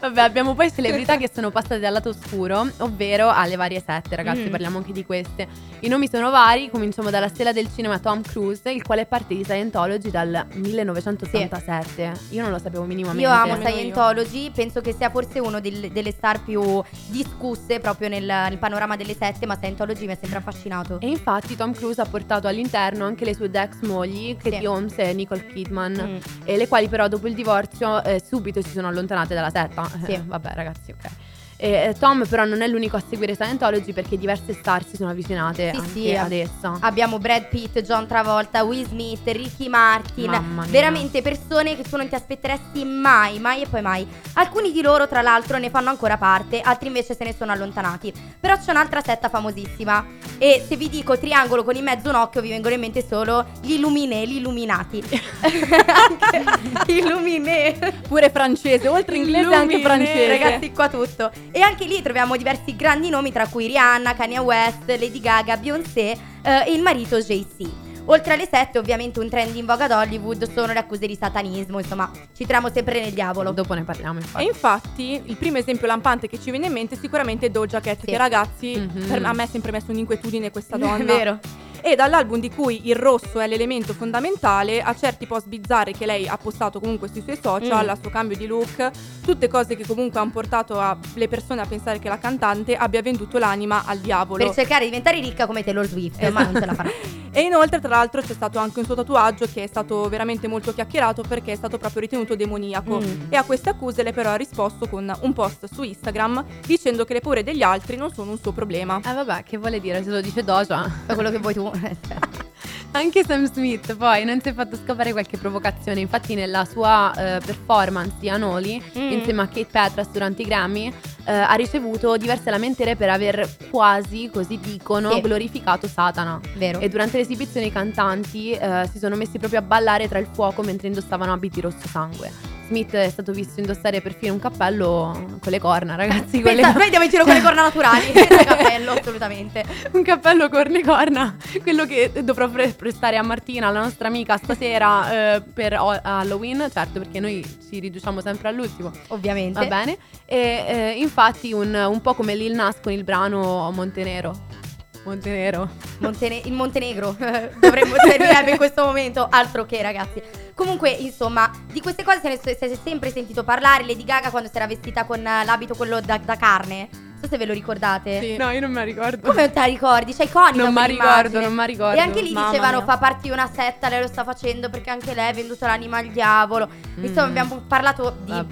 Vabbè, 0.00 0.20
abbiamo 0.22 0.54
poi 0.54 0.72
celebrità 0.72 1.18
che 1.18 1.30
sono 1.32 1.50
passate 1.50 1.78
dal 1.78 1.92
lato 1.92 2.08
oscuro, 2.08 2.66
ovvero 2.78 3.28
alle 3.30 3.56
varie 3.56 3.82
sette, 3.84 4.16
ragazzi, 4.16 4.44
Mm. 4.46 4.50
parliamo 4.50 4.78
anche 4.78 4.92
di 4.92 5.04
queste. 5.04 5.46
I 5.80 5.88
nomi 5.88 6.08
sono 6.08 6.30
vari, 6.30 6.70
cominciamo 6.70 7.10
dalla 7.10 7.28
stella 7.28 7.52
del 7.52 7.68
cinema 7.74 7.98
Tom 7.98 8.22
Cruise, 8.22 8.70
il 8.70 8.82
quale 8.82 9.02
è 9.02 9.06
parte 9.06 9.34
di 9.34 9.44
Scientology 9.44 10.10
dal 10.10 10.46
1987. 10.54 12.12
Io 12.30 12.40
non 12.42 12.50
lo 12.50 12.58
sapevo 12.58 12.84
minimamente. 12.84 13.22
Io 13.22 13.30
amo. 13.30 13.56
Scientology, 13.60 14.50
penso 14.52 14.80
che 14.80 14.94
sia 14.94 15.10
forse 15.10 15.38
uno 15.38 15.60
del- 15.60 15.90
delle 15.92 16.12
star 16.12 16.42
più 16.42 16.82
discusse 17.08 17.78
proprio 17.78 18.08
nel, 18.08 18.24
nel 18.24 18.56
panorama 18.58 18.96
delle 18.96 19.14
sette, 19.14 19.44
ma 19.44 19.56
Scientology 19.60 20.06
mi 20.06 20.12
ha 20.12 20.18
sempre 20.18 20.38
affascinato. 20.38 20.98
E 21.00 21.08
infatti 21.08 21.56
Tom 21.56 21.74
Cruise 21.74 22.00
ha 22.00 22.06
portato 22.06 22.48
all'interno 22.48 23.04
anche 23.04 23.26
le 23.26 23.34
sue 23.34 23.50
ex 23.52 23.80
mogli, 23.82 24.34
Katie 24.36 24.60
Sì. 24.60 24.66
Holmes 24.66 24.92
e 25.02 25.12
Nicole 25.12 25.46
Kidman, 25.46 25.92
Mm. 25.94 26.16
e 26.44 26.56
le 26.56 26.68
quali 26.68 26.88
però 26.88 27.08
dopo 27.08 27.26
il 27.28 27.34
divorzio 27.34 28.02
eh, 28.02 28.22
subito 28.24 28.62
si 28.62 28.70
sono 28.70 28.88
allontanate 28.88 29.34
dalla 29.34 29.50
setta. 29.50 29.88
Sì. 30.04 30.12
Eh, 30.12 30.22
vabbè 30.24 30.52
ragazzi, 30.54 30.90
ok. 30.92 31.10
E, 31.56 31.94
Tom 31.98 32.26
però 32.26 32.44
non 32.44 32.62
è 32.62 32.66
l'unico 32.66 32.96
a 32.96 33.02
seguire 33.06 33.34
Scientology 33.34 33.92
perché 33.92 34.18
diverse 34.18 34.52
star 34.54 34.84
si 34.86 34.96
sono 34.96 35.10
avvicinate 35.10 35.70
Sì, 35.70 35.76
anche 35.76 35.90
sì, 35.90 36.14
ad 36.14 36.32
essa. 36.32 36.76
Abbiamo 36.80 37.18
Brad 37.18 37.48
Pitt, 37.48 37.80
John 37.80 38.06
Travolta, 38.06 38.62
Will 38.64 38.86
Smith, 38.86 39.26
Ricky 39.26 39.68
Martin. 39.68 40.66
Veramente 40.68 41.22
persone 41.22 41.76
che 41.76 41.82
tu 41.82 41.96
non 41.96 42.08
ti 42.08 42.14
aspetteresti 42.14 42.84
mai, 42.84 43.38
mai 43.38 43.62
e 43.62 43.66
poi 43.66 43.82
mai. 43.82 44.06
Alcuni 44.34 44.72
di 44.72 44.82
loro, 44.82 45.06
tra 45.08 45.22
l'altro, 45.22 45.58
ne 45.58 45.70
fanno 45.70 45.90
ancora 45.90 46.16
parte, 46.16 46.60
altri 46.60 46.88
invece 46.88 47.14
se 47.14 47.24
ne 47.24 47.34
sono 47.36 47.52
allontanati. 47.52 48.12
Però 48.40 48.56
c'è 48.56 48.70
un'altra 48.70 49.00
setta 49.02 49.28
famosissima. 49.28 50.22
E 50.38 50.64
se 50.66 50.76
vi 50.76 50.88
dico 50.88 51.16
triangolo 51.16 51.62
con 51.62 51.76
in 51.76 51.84
mezzo 51.84 52.08
un 52.08 52.16
occhio, 52.16 52.40
vi 52.40 52.48
vengono 52.48 52.74
in 52.74 52.80
mente 52.80 53.04
solo 53.06 53.46
gli 53.60 53.72
Illuminé, 53.74 54.26
gli 54.26 54.36
illuminati. 54.36 55.02
Anche 55.40 56.92
Illuminé. 56.92 58.02
Pure 58.06 58.30
francese, 58.30 58.88
oltre 58.88 59.16
inglese 59.16 59.54
anche 59.54 59.80
francese. 59.80 60.26
Ragazzi, 60.28 60.72
qua 60.72 60.88
tutto. 60.88 61.30
E 61.50 61.60
anche 61.60 61.84
lì 61.86 62.02
troviamo 62.02 62.36
diversi 62.36 62.74
grandi 62.76 63.08
nomi, 63.08 63.30
tra 63.32 63.46
cui 63.46 63.66
Rihanna, 63.66 64.14
Kanye 64.14 64.38
West, 64.38 64.86
Lady 64.86 65.20
Gaga, 65.20 65.56
Beyoncé 65.56 66.10
eh, 66.42 66.64
e 66.66 66.72
il 66.72 66.82
marito 66.82 67.18
Jay-Z. 67.18 67.82
Oltre 68.06 68.34
alle 68.34 68.46
sette, 68.50 68.78
ovviamente 68.78 69.18
un 69.18 69.30
trend 69.30 69.56
in 69.56 69.64
voga 69.64 69.84
ad 69.84 69.90
Hollywood 69.92 70.52
sono 70.52 70.74
le 70.74 70.78
accuse 70.78 71.06
di 71.06 71.16
satanismo, 71.18 71.78
insomma, 71.78 72.10
ci 72.34 72.44
troviamo 72.44 72.70
sempre 72.70 73.00
nel 73.00 73.12
diavolo. 73.14 73.52
Dopo 73.52 73.72
ne 73.72 73.82
parliamo 73.82 74.18
E 74.18 74.22
infatti. 74.22 74.44
infatti 74.46 75.22
il 75.24 75.36
primo 75.36 75.56
esempio 75.56 75.86
lampante 75.86 76.28
che 76.28 76.38
ci 76.38 76.50
viene 76.50 76.66
in 76.66 76.72
mente 76.72 76.96
è 76.96 76.98
sicuramente 76.98 77.50
Doja 77.50 77.80
Cat, 77.80 78.00
Sì. 78.00 78.06
che 78.06 78.16
ragazzi 78.18 78.76
Mhm. 78.76 79.06
per- 79.08 79.24
a 79.24 79.32
me 79.32 79.44
ha 79.44 79.46
sempre 79.46 79.70
messo 79.72 79.90
un'inquietudine 79.90 80.50
questa 80.50 80.76
donna. 80.76 80.96
È 81.02 81.04
vero. 81.04 81.38
E 81.86 81.96
dall'album 81.96 82.40
di 82.40 82.48
cui 82.50 82.88
il 82.88 82.96
rosso 82.96 83.38
è 83.40 83.46
l'elemento 83.46 83.92
fondamentale 83.92 84.80
a 84.80 84.94
certi 84.94 85.26
post 85.26 85.48
bizzarri 85.48 85.92
che 85.92 86.06
lei 86.06 86.26
ha 86.26 86.38
postato 86.38 86.80
comunque 86.80 87.08
sui 87.12 87.20
suoi 87.20 87.38
social, 87.38 87.84
Mm. 87.84 87.88
al 87.90 87.98
suo 88.00 88.08
cambio 88.08 88.38
di 88.38 88.46
look, 88.46 88.90
tutte 89.22 89.48
cose 89.48 89.76
che 89.76 89.84
comunque 89.86 90.18
hanno 90.18 90.30
portato 90.30 90.80
a- 90.80 90.96
le 91.12 91.28
persone 91.28 91.60
a 91.60 91.66
pensare 91.66 91.98
che 91.98 92.08
la 92.08 92.18
cantante 92.18 92.74
abbia 92.74 93.02
venduto 93.02 93.36
l'anima 93.36 93.82
al 93.84 93.98
diavolo. 93.98 94.42
Per 94.46 94.54
cercare 94.54 94.84
di 94.84 94.90
diventare 94.90 95.20
ricca 95.20 95.44
come 95.46 95.62
Taylor 95.62 95.86
Swift, 95.86 96.26
ma 96.30 96.42
non 96.44 96.54
ce 96.54 96.64
la 96.66 96.72
farà. 96.74 96.90
E 97.36 97.40
inoltre, 97.40 97.80
tra 97.80 97.88
l'altro, 97.88 98.20
c'è 98.20 98.32
stato 98.32 98.60
anche 98.60 98.78
un 98.78 98.84
suo 98.84 98.94
tatuaggio 98.94 99.46
che 99.52 99.64
è 99.64 99.66
stato 99.66 100.08
veramente 100.08 100.46
molto 100.46 100.72
chiacchierato 100.72 101.24
perché 101.26 101.50
è 101.50 101.56
stato 101.56 101.78
proprio 101.78 102.02
ritenuto 102.02 102.36
demoniaco. 102.36 103.00
Mm. 103.00 103.22
E 103.32 103.34
a 103.34 103.42
queste 103.42 103.70
accuse 103.70 104.04
lei 104.04 104.12
però 104.12 104.30
ha 104.30 104.36
risposto 104.36 104.86
con 104.86 105.12
un 105.22 105.32
post 105.32 105.66
su 105.66 105.82
Instagram 105.82 106.44
dicendo 106.64 107.04
che 107.04 107.12
le 107.14 107.18
paure 107.20 107.42
degli 107.42 107.62
altri 107.62 107.96
non 107.96 108.12
sono 108.14 108.30
un 108.30 108.38
suo 108.38 108.52
problema. 108.52 109.00
Eh 109.04 109.12
vabbè, 109.14 109.42
che 109.42 109.56
vuole 109.58 109.80
dire? 109.80 110.04
Se 110.04 110.10
lo 110.10 110.20
dice 110.20 110.44
Doja. 110.44 110.88
Fa 111.06 111.14
quello 111.14 111.32
che 111.32 111.38
vuoi 111.38 111.54
tu. 111.54 111.68
Anche 112.92 113.24
Sam 113.24 113.50
Smith 113.50 113.96
poi 113.96 114.24
non 114.24 114.40
si 114.40 114.50
è 114.50 114.54
fatto 114.54 114.76
scappare 114.76 115.10
qualche 115.10 115.36
provocazione. 115.36 115.98
Infatti, 116.00 116.34
nella 116.36 116.64
sua 116.64 117.12
eh, 117.12 117.40
performance 117.44 118.14
di 118.20 118.28
Anoli, 118.28 118.80
Mm. 118.96 119.10
insieme 119.10 119.42
a 119.42 119.46
Kate 119.46 119.66
Petras 119.70 120.10
durante 120.10 120.42
i 120.42 120.44
Grammy, 120.44 120.92
eh, 121.24 121.32
ha 121.32 121.54
ricevuto 121.54 122.16
diverse 122.16 122.50
lamentere 122.50 122.94
per 122.94 123.10
aver 123.10 123.48
quasi, 123.70 124.30
così 124.32 124.60
dicono, 124.60 125.10
Sì. 125.10 125.20
glorificato 125.22 125.88
Satana. 125.88 126.40
Vero. 126.56 126.78
E 126.78 126.88
durante 126.88 127.16
l'esibizione 127.16 127.66
i 127.66 127.72
cantanti 127.72 128.52
eh, 128.52 128.88
si 128.92 128.98
sono 128.98 129.16
messi 129.16 129.38
proprio 129.38 129.58
a 129.58 129.62
ballare 129.62 130.08
tra 130.08 130.18
il 130.20 130.28
fuoco 130.32 130.62
mentre 130.62 130.86
indossavano 130.86 131.32
abiti 131.32 131.60
rosso 131.60 131.88
sangue. 131.88 132.53
Smith 132.66 132.94
è 132.94 133.08
stato 133.10 133.32
visto 133.32 133.60
indossare 133.60 134.00
perfino 134.00 134.32
un 134.32 134.38
cappello 134.40 135.38
con 135.40 135.52
le 135.52 135.58
corna, 135.58 135.94
ragazzi. 135.94 136.40
con 136.40 136.52
le- 136.54 136.62
Pensa, 136.62 136.72
noi 136.72 136.82
andiamo 136.84 137.04
in 137.04 137.10
giro 137.10 137.24
con 137.24 137.34
le 137.34 137.42
corna 137.42 137.62
naturali, 137.62 138.04
senza 138.12 138.44
cappello, 138.44 138.92
assolutamente. 138.92 139.64
un 139.92 140.02
cappello 140.02 140.48
corne 140.48 140.82
corna, 140.82 141.36
quello 141.62 141.84
che 141.86 142.10
dovrò 142.22 142.48
pre- 142.48 142.68
prestare 142.72 143.16
a 143.16 143.22
Martina, 143.22 143.70
la 143.70 143.82
nostra 143.82 144.08
amica, 144.08 144.36
stasera 144.36 145.34
eh, 145.36 145.42
per 145.42 145.74
Halloween, 145.74 146.68
certo 146.72 146.98
perché 147.00 147.20
noi 147.20 147.44
ci 147.68 147.78
riduciamo 147.80 148.20
sempre 148.20 148.48
all'ultimo, 148.48 148.90
Ovviamente. 149.08 149.58
va 149.60 149.66
bene? 149.66 149.98
E 150.24 150.64
eh, 150.66 150.90
infatti 150.98 151.52
un, 151.52 151.74
un 151.74 152.00
po' 152.00 152.14
come 152.14 152.34
Lil 152.34 152.54
Nas 152.54 152.76
con 152.82 152.92
il 152.92 153.04
brano 153.04 153.70
Montenero. 153.72 154.62
Montenero. 155.04 155.68
Montene- 155.98 156.42
il 156.44 156.52
Montenegro 156.52 157.16
dovremmo 157.60 157.94
servirebbe 157.96 158.52
in 158.52 158.56
questo 158.56 158.84
momento, 158.84 159.26
altro 159.30 159.64
che 159.64 159.80
ragazzi. 159.82 160.22
Comunque, 160.54 160.90
insomma, 160.90 161.50
di 161.70 161.80
queste 161.80 162.02
cose 162.02 162.20
se 162.20 162.28
ne 162.28 162.38
si 162.38 162.50
è 162.50 162.78
sempre 162.82 163.10
sentito 163.10 163.44
parlare. 163.44 163.86
Lady 163.86 164.04
Gaga 164.04 164.30
quando 164.30 164.48
si 164.48 164.56
era 164.56 164.66
vestita 164.66 165.04
con 165.04 165.22
l'abito 165.22 165.74
quello 165.74 166.00
da, 166.00 166.18
da 166.18 166.36
carne. 166.36 166.88
So 167.24 167.30
se 167.30 167.38
ve 167.38 167.46
lo 167.46 167.54
ricordate. 167.54 168.20
Sì. 168.20 168.36
No, 168.36 168.50
io 168.50 168.60
non 168.60 168.70
me 168.70 168.80
la 168.80 168.84
ricordo. 168.84 169.26
Come 169.28 169.42
non 169.44 169.50
te 169.52 169.58
la 169.60 169.64
ricordi? 169.64 170.12
C'è 170.12 170.24
iconica 170.24 170.62
Non 170.62 170.74
mi 170.74 170.80
quell'immagine. 170.80 171.22
ricordo, 171.22 171.40
non 171.40 171.54
mi 171.54 171.66
ricordo. 171.66 171.96
E 171.96 172.00
anche 172.00 172.20
lì 172.20 172.32
Mamma 172.32 172.50
dicevano 172.50 172.76
mia. 172.76 172.84
fa 172.86 172.98
parte 172.98 173.20
di 173.22 173.30
una 173.30 173.50
setta, 173.50 173.88
lei 173.88 174.00
lo 174.02 174.06
sta 174.08 174.24
facendo 174.24 174.68
perché 174.68 174.90
anche 174.90 175.14
lei 175.14 175.30
ha 175.30 175.32
venduto 175.32 175.64
l'anima 175.64 175.96
al 175.98 176.08
diavolo. 176.08 176.68
Insomma, 176.96 177.22
Mm. 177.24 177.28
abbiamo 177.30 177.62
parlato 177.66 178.16
di, 178.24 178.46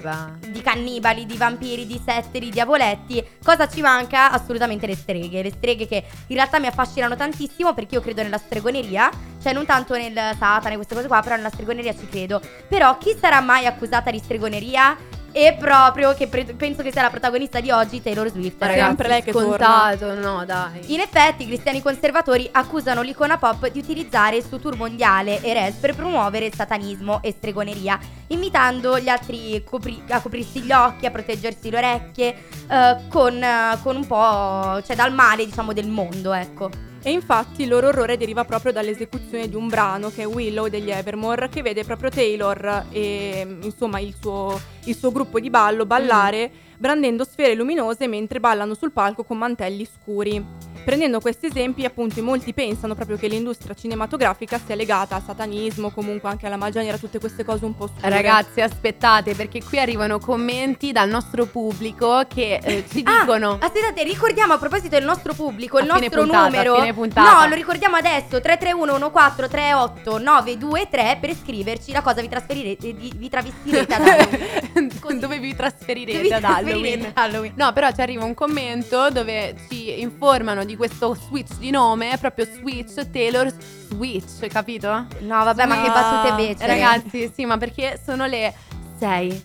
di 0.49 0.61
cannibali, 0.61 1.25
di 1.27 1.37
vampiri, 1.37 1.85
di 1.85 2.01
sette, 2.03 2.39
di 2.39 2.49
diavoletti. 2.49 3.23
Cosa 3.43 3.67
ci 3.67 3.81
manca? 3.81 4.31
Assolutamente 4.31 4.87
le 4.87 4.95
streghe. 4.95 5.43
Le 5.43 5.51
streghe 5.51 5.87
che 5.87 6.03
in 6.27 6.35
realtà 6.35 6.59
mi 6.59 6.65
affascinano 6.67 7.15
tantissimo 7.15 7.75
perché 7.75 7.93
io 7.95 8.01
credo 8.01 8.23
nella 8.23 8.37
stregoneria. 8.39 9.09
Cioè, 9.41 9.53
non 9.53 9.65
tanto 9.65 9.93
nel 9.95 10.13
satana 10.15 10.71
e 10.71 10.75
queste 10.75 10.95
cose 10.95 11.07
qua, 11.07 11.21
però 11.21 11.35
nella 11.35 11.49
stregoneria 11.49 11.93
ci 11.93 12.07
credo. 12.09 12.41
Però 12.67 12.97
chi 12.97 13.15
sarà 13.19 13.39
mai 13.41 13.67
accusata 13.67 14.09
di 14.09 14.17
stregoneria? 14.17 14.97
E 15.35 15.55
proprio 15.57 16.13
che 16.13 16.27
pre- 16.27 16.45
penso 16.45 16.83
che 16.83 16.91
sia 16.91 17.01
la 17.01 17.09
protagonista 17.09 17.59
di 17.59 17.71
oggi, 17.71 18.03
Taylor 18.03 18.29
Swift. 18.29 18.59
Ma 18.59 18.67
ragazzi. 18.67 18.85
sempre 18.85 19.07
lei 19.07 19.23
che 19.23 19.31
scontato, 19.31 20.13
no, 20.13 20.45
dai. 20.45 20.93
In 20.93 20.99
effetti, 20.99 21.43
i 21.43 21.47
cristiani 21.47 21.81
conservatori 21.81 22.47
accusano 22.51 23.01
l'icona 23.01 23.37
pop 23.37 23.67
di 23.71 23.79
utilizzare 23.79 24.37
il 24.37 24.45
suo 24.45 24.59
tour 24.59 24.77
mondiale 24.77 25.41
Eres 25.41 25.75
per 25.77 25.95
promuovere 25.95 26.51
satanismo 26.53 27.19
e 27.23 27.31
stregoneria, 27.31 27.99
invitando 28.27 28.99
gli 28.99 29.09
altri 29.09 29.63
copri- 29.63 30.03
a 30.09 30.21
coprirsi 30.21 30.61
gli 30.61 30.71
occhi, 30.71 31.07
a 31.07 31.11
proteggersi 31.11 31.71
le 31.71 31.77
orecchie, 31.77 32.35
eh, 32.69 32.97
con, 33.09 33.43
con 33.81 33.95
un 33.95 34.05
po', 34.05 34.81
cioè 34.85 34.95
dal 34.95 35.13
male, 35.13 35.45
diciamo, 35.45 35.73
del 35.73 35.87
mondo, 35.87 36.31
ecco. 36.31 36.91
E 37.05 37.11
infatti 37.11 37.63
il 37.63 37.67
loro 37.67 37.89
orrore 37.89 38.15
deriva 38.15 38.45
proprio 38.45 38.71
dall'esecuzione 38.71 39.49
di 39.49 39.57
un 39.57 39.67
brano 39.67 40.09
che 40.09 40.21
è 40.21 40.25
Willow 40.25 40.69
degli 40.69 40.89
Evermore 40.89 41.49
che 41.49 41.61
vede 41.61 41.83
proprio 41.83 42.09
Taylor 42.09 42.85
e 42.91 43.57
insomma 43.61 43.99
il 43.99 44.15
suo, 44.17 44.57
il 44.85 44.95
suo 44.95 45.11
gruppo 45.11 45.41
di 45.41 45.49
ballo 45.49 45.85
ballare 45.85 46.49
brandendo 46.83 47.23
sfere 47.23 47.55
luminose 47.55 48.09
mentre 48.09 48.41
ballano 48.41 48.73
sul 48.73 48.91
palco 48.91 49.23
con 49.23 49.37
mantelli 49.37 49.87
scuri. 49.87 50.71
Prendendo 50.83 51.21
questi 51.21 51.45
esempi, 51.45 51.85
appunto, 51.85 52.19
in 52.19 52.25
molti 52.25 52.53
pensano 52.53 52.93
proprio 52.93 53.15
che 53.15 53.29
l'industria 53.29 53.73
cinematografica 53.73 54.59
sia 54.59 54.75
legata 54.75 55.15
al 55.15 55.23
satanismo, 55.23 55.91
comunque 55.91 56.27
anche 56.27 56.45
alla 56.45 56.57
magia 56.57 56.81
nera, 56.81 56.97
tutte 56.97 57.19
queste 57.19 57.45
cose 57.45 57.63
un 57.63 57.73
po' 57.73 57.87
scure. 57.87 58.09
Ragazzi, 58.09 58.59
aspettate 58.59 59.33
perché 59.33 59.63
qui 59.63 59.79
arrivano 59.79 60.19
commenti 60.19 60.91
dal 60.91 61.07
nostro 61.07 61.45
pubblico 61.45 62.25
che 62.27 62.59
eh, 62.61 62.83
ci 62.91 63.01
Ah, 63.05 63.21
dicono 63.21 63.59
aspettate, 63.61 64.03
ricordiamo 64.03 64.51
a 64.51 64.57
proposito 64.57 64.89
del 64.89 65.05
nostro 65.05 65.33
pubblico, 65.33 65.79
il 65.79 65.85
nostro 65.85 66.23
puntata, 66.23 66.49
numero. 66.49 66.83
No, 67.13 67.47
lo 67.47 67.55
ricordiamo 67.55 67.95
adesso: 67.95 68.41
331 68.41 68.91
1438 68.91 70.17
923 70.17 71.17
per 71.21 71.33
scriverci 71.33 71.93
la 71.93 72.01
cosa 72.01 72.19
vi 72.19 72.27
trasferirete, 72.27 72.91
vi, 72.91 73.09
vi 73.15 73.29
travestirete 73.29 73.93
ad 73.93 74.01
Halloween. 74.05 74.82
Così. 75.07 75.19
dove 75.19 75.39
vi 75.39 75.55
trasferirete 75.55 76.21
Vi 76.21 76.33
ad 76.33 76.43
Halloween. 76.43 77.05
ad 77.05 77.11
Halloween. 77.15 77.53
No, 77.55 77.73
però 77.73 77.91
ci 77.91 78.01
arriva 78.01 78.23
un 78.25 78.33
commento 78.33 79.09
dove 79.09 79.55
ci 79.69 80.01
informano 80.01 80.63
di 80.63 80.75
questo 80.75 81.13
switch 81.15 81.57
di 81.57 81.69
nome, 81.69 82.17
proprio 82.19 82.45
switch 82.45 83.09
Taylor 83.11 83.53
Switch, 83.89 84.47
capito? 84.47 85.07
No, 85.19 85.43
vabbè, 85.43 85.65
ma 85.65 85.81
che 85.81 85.87
battute 85.89 86.35
becere. 86.35 86.67
Ragazzi, 86.67 87.31
sì, 87.33 87.45
ma 87.45 87.57
perché 87.57 87.99
sono 88.03 88.25
le 88.25 88.53
6 88.97 89.43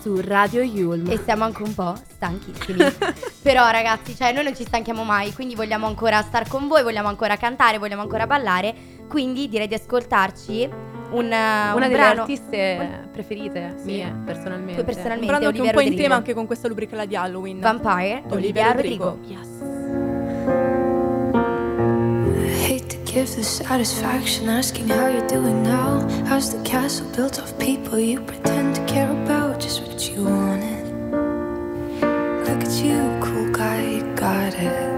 su 0.00 0.20
Radio 0.20 0.62
Yulm. 0.62 1.10
E 1.10 1.18
siamo 1.24 1.44
anche 1.44 1.62
un 1.62 1.74
po' 1.74 1.94
stanchissimi. 2.14 2.84
Però, 3.42 3.70
ragazzi, 3.70 4.14
cioè, 4.14 4.32
noi 4.32 4.44
non 4.44 4.54
ci 4.56 4.64
stanchiamo 4.64 5.04
mai. 5.04 5.32
Quindi 5.32 5.54
vogliamo 5.54 5.86
ancora 5.86 6.20
star 6.22 6.46
con 6.48 6.68
voi, 6.68 6.82
vogliamo 6.82 7.08
ancora 7.08 7.36
cantare, 7.36 7.78
vogliamo 7.78 8.02
ancora 8.02 8.26
ballare. 8.26 8.74
Quindi 9.08 9.48
direi 9.48 9.68
di 9.68 9.74
ascoltarci 9.74 10.68
un, 11.10 11.24
Una 11.26 11.72
un 11.74 11.80
delle 11.80 11.94
brano. 11.94 12.20
artiste 12.22 13.08
preferite 13.12 13.74
Sì. 13.78 13.84
mie, 13.92 14.14
personalmente. 14.24 14.74
Tu 14.74 14.80
Un 14.80 14.84
personalmente, 14.86 15.26
brano 15.26 15.50
che 15.50 15.58
è 15.58 15.60
un 15.62 15.70
po' 15.70 15.80
in 15.80 15.96
tema 15.96 16.14
anche 16.16 16.34
con 16.34 16.46
questa 16.46 16.68
rubrica 16.68 17.04
di 17.04 17.16
Halloween. 17.16 17.60
Vampire, 17.60 18.22
Olivia 18.28 18.34
Olivia 18.36 18.72
Rodrigo. 18.72 19.04
Rodrigo. 19.04 19.34
Yes. 19.34 19.46
I 22.40 22.70
hate 22.74 22.86
to 22.88 22.96
give 23.04 23.34
the 23.34 23.42
satisfaction 23.42 24.48
asking 24.48 24.88
how 24.90 25.08
you're 25.08 25.26
doing 25.26 25.62
now. 25.62 26.04
How's 26.26 26.50
the 26.54 26.60
castle 26.62 27.06
built 27.16 27.38
of 27.38 27.52
people 27.58 27.98
you 27.98 28.20
pretend 28.22 28.74
to 28.76 28.84
care 28.84 29.10
about? 29.10 29.58
Just 29.60 29.82
what 29.86 30.08
you 30.10 30.24
wanted. 30.24 30.76
Look 32.46 32.62
at 32.64 32.82
you, 32.82 32.98
cool 33.20 33.50
guy, 33.50 33.80
you 33.82 34.02
got 34.14 34.54
it. 34.54 34.97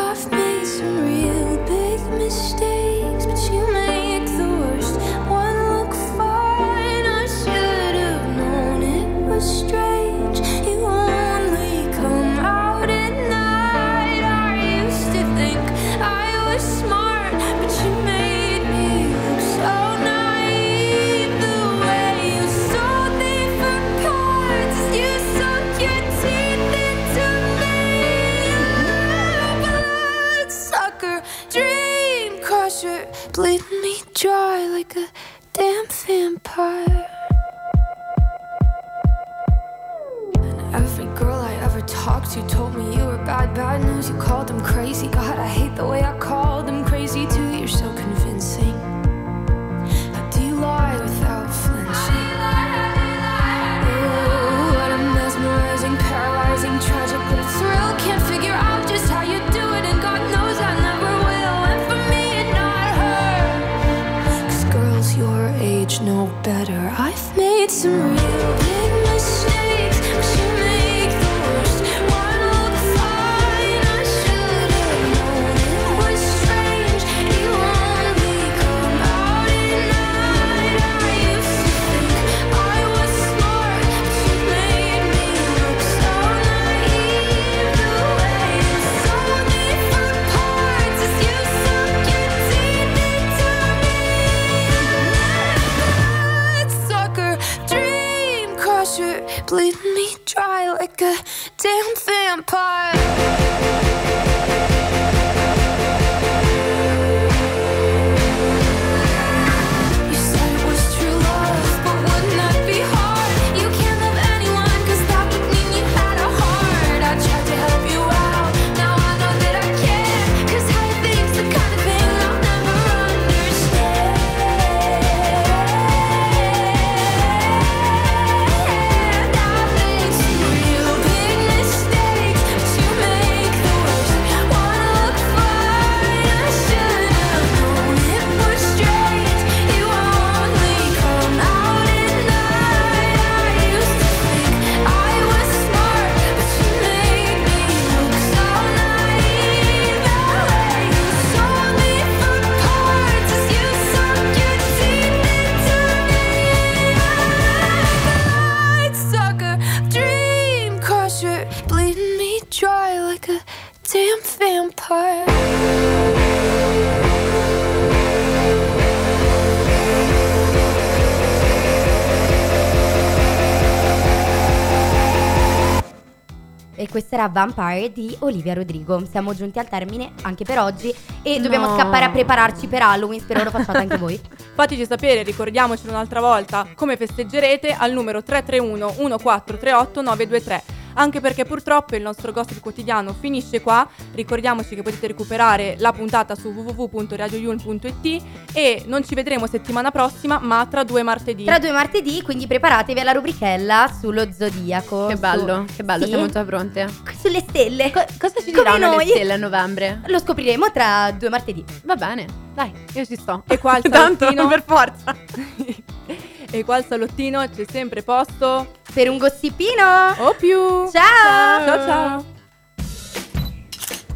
questa 177.01 177.15
era 177.15 177.29
Vampire 177.29 177.91
di 177.91 178.15
Olivia 178.19 178.53
Rodrigo. 178.53 179.03
Siamo 179.09 179.33
giunti 179.33 179.57
al 179.57 179.67
termine 179.67 180.11
anche 180.21 180.43
per 180.43 180.59
oggi 180.59 180.93
e 181.23 181.37
No. 181.37 181.43
dobbiamo 181.43 181.75
scappare 181.75 182.05
a 182.05 182.11
prepararci 182.11 182.67
per 182.67 182.83
Halloween. 182.83 183.19
Spero 183.19 183.43
lo 183.43 183.49
facciate 183.49 183.79
anche 183.79 183.97
voi. 183.97 184.19
Fateci 184.53 184.85
sapere, 184.85 185.23
ricordiamocelo 185.23 185.91
un'altra 185.91 186.19
volta, 186.19 186.67
come 186.75 186.97
festeggerete 186.97 187.71
al 187.73 187.91
numero 187.91 188.21
331 188.21 188.93
1438 188.99 190.01
923. 190.01 190.63
Anche 190.93 191.19
perché 191.21 191.45
purtroppo 191.45 191.95
il 191.95 192.01
nostro 192.01 192.31
gossip 192.31 192.59
quotidiano 192.59 193.13
finisce 193.19 193.61
qua. 193.61 193.87
Ricordiamoci 194.13 194.75
che 194.75 194.81
potete 194.81 195.07
recuperare 195.07 195.75
la 195.79 195.91
puntata 195.91 196.35
su 196.35 196.49
www.radioyulm.it 196.49 198.23
e 198.53 198.83
non 198.87 199.03
ci 199.05 199.15
vedremo 199.15 199.47
settimana 199.47 199.91
prossima, 199.91 200.39
ma 200.39 200.65
tra 200.69 200.83
due 200.83 201.03
martedì. 201.03 201.45
Tra 201.45 201.59
due 201.59 201.71
martedì, 201.71 202.21
quindi 202.21 202.47
preparatevi 202.47 202.99
alla 202.99 203.11
rubrichella 203.11 203.91
sullo 203.99 204.31
zodiaco. 204.31 205.07
Che 205.07 205.15
bello, 205.15 205.65
Su- 205.67 205.75
che 205.75 205.83
bello, 205.83 206.03
Sì, 206.03 206.09
siamo 206.09 206.27
già 206.27 206.43
pronte. 206.43 206.89
Sulle 207.19 207.41
stelle. 207.47 207.91
Co- 207.91 208.05
cosa 208.19 208.39
ci 208.39 208.51
Come 208.51 208.71
diranno 208.75 208.95
noi. 208.95 209.05
le 209.05 209.11
stelle 209.11 209.33
a 209.33 209.37
novembre? 209.37 210.01
Lo 210.07 210.19
scopriremo 210.19 210.71
tra 210.71 211.11
due 211.11 211.29
martedì. 211.29 211.63
Va 211.83 211.95
bene, 211.95 212.25
dai, 212.53 212.71
io 212.93 213.05
ci 213.05 213.15
sto. 213.15 213.43
E 213.47 213.57
qua 213.57 213.77
il 213.77 213.83
Tanto, 213.89 214.25
salottino 214.25 214.47
per 214.47 214.63
forza. 214.65 215.15
e 216.53 216.63
qua 216.65 216.75
al 216.75 216.85
salottino 216.85 217.47
c'è 217.49 217.65
sempre 217.69 218.03
posto 218.03 218.79
Per 218.93 219.09
un 219.09 219.17
gossipino. 219.17 220.13
o 220.17 220.33
più. 220.33 220.89
Ciao. 220.91 221.65
Ciao 221.65 221.85
ciao. 221.85 222.25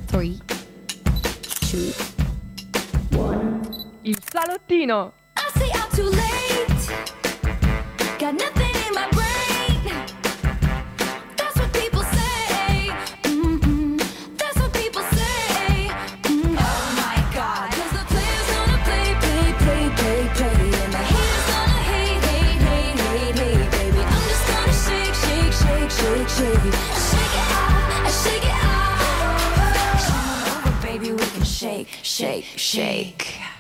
3, 0.08 0.38
2, 3.10 3.60
Il 4.02 4.18
salottino. 4.30 5.14
I 5.38 5.42
say 5.58 5.70
I'm 5.72 5.90
too 5.96 6.10
late. 6.10 6.44
Got 8.20 8.34
nothing 8.34 8.65
shake, 32.16 32.46
shake. 32.56 33.55